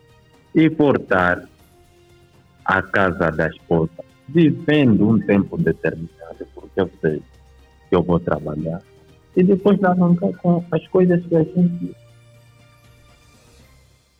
[0.54, 1.48] E voltar
[2.66, 3.92] à casa da esposa,
[4.28, 6.22] vivendo um tempo determinado
[6.76, 7.22] eu sei
[7.90, 8.82] que eu vou trabalhar.
[9.36, 11.96] E depois arrancar com as coisas que a gente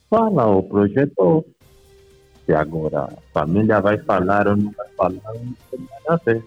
[0.10, 1.44] fala ao projetor.
[2.46, 5.34] Se agora a família vai falar ou não vai falar,
[6.08, 6.42] não sei.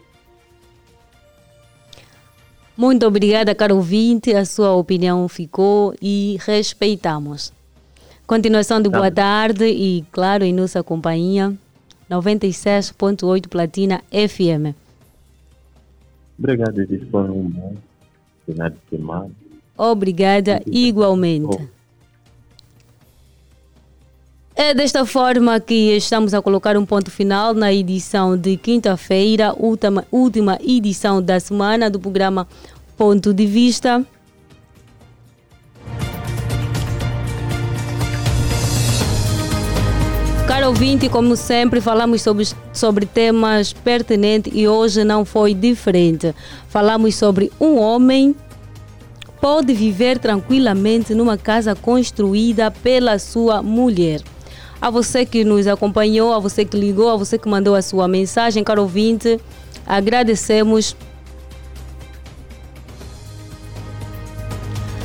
[2.77, 4.35] Muito obrigada, caro ouvinte.
[4.35, 7.53] A sua opinião ficou e respeitamos.
[8.27, 11.53] Continuação de boa tarde e, claro, em nossa companhia,
[12.11, 14.75] 96.8 Platina FM.
[16.39, 17.77] Obrigado, isso foi um bom
[18.47, 19.31] final de semana.
[19.77, 21.69] Obrigada, igualmente.
[24.57, 30.07] É desta forma que estamos a colocar um ponto final na edição de quinta-feira, última,
[30.11, 32.47] última edição da semana do programa
[32.97, 34.07] Ponto de Vista.
[40.65, 46.35] Caro ouvinte, como sempre, falamos sobre, sobre temas pertinentes e hoje não foi diferente.
[46.71, 48.35] Falamos sobre um homem
[49.43, 54.23] pode viver tranquilamente numa casa construída pela sua mulher.
[54.81, 58.09] A você que nos acompanhou, a você que ligou, a você que mandou a sua
[58.09, 59.39] mensagem, caro ouvinte,
[59.87, 60.97] agradecemos.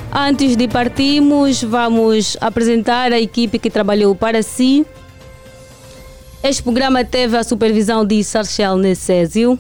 [0.10, 4.86] Antes de partirmos, vamos apresentar a equipe que trabalhou para si.
[6.42, 9.60] Este programa teve a supervisão de Sarchel Necésio,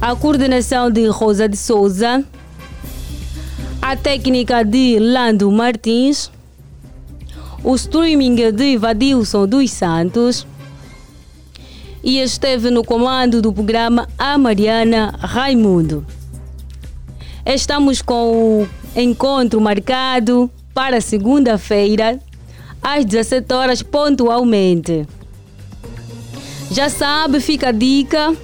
[0.00, 2.24] a coordenação de Rosa de Souza,
[3.82, 6.30] a técnica de Lando Martins,
[7.64, 10.46] o streaming de Vadilson dos Santos
[12.04, 16.06] e esteve no comando do programa a Mariana Raimundo.
[17.44, 22.20] Estamos com o encontro marcado para segunda-feira,
[22.80, 25.04] às 17 horas pontualmente.
[26.70, 28.36] Já sabe, fica a dica,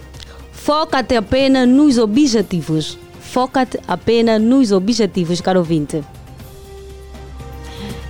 [0.53, 2.99] foca-te apenas nos objetivos.
[3.21, 6.03] Foca-te apenas nos objetivos, caro ouvinte.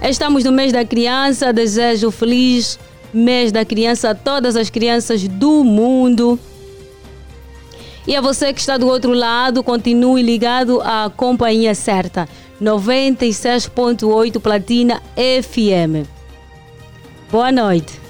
[0.02, 2.78] Estamos no mês da criança, desejo feliz
[3.12, 6.38] mês da criança a todas as crianças do mundo.
[8.06, 12.28] E a você que está do outro lado, continue ligado à companhia certa,
[12.60, 16.08] 96.8 Platina FM.
[17.30, 18.01] Boa noite.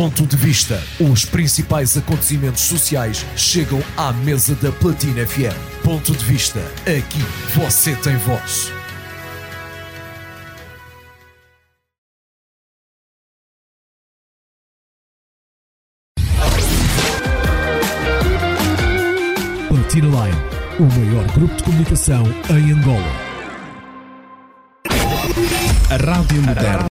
[0.00, 0.82] Ponto de vista.
[0.98, 5.84] Os principais acontecimentos sociais chegam à mesa da Platina FM.
[5.84, 6.58] Ponto de vista.
[6.86, 7.22] Aqui
[7.54, 8.72] você tem voz.
[19.68, 20.38] Platina Line,
[20.78, 23.30] o maior grupo de comunicação em Angola.
[25.90, 26.88] A Rádio Moderna.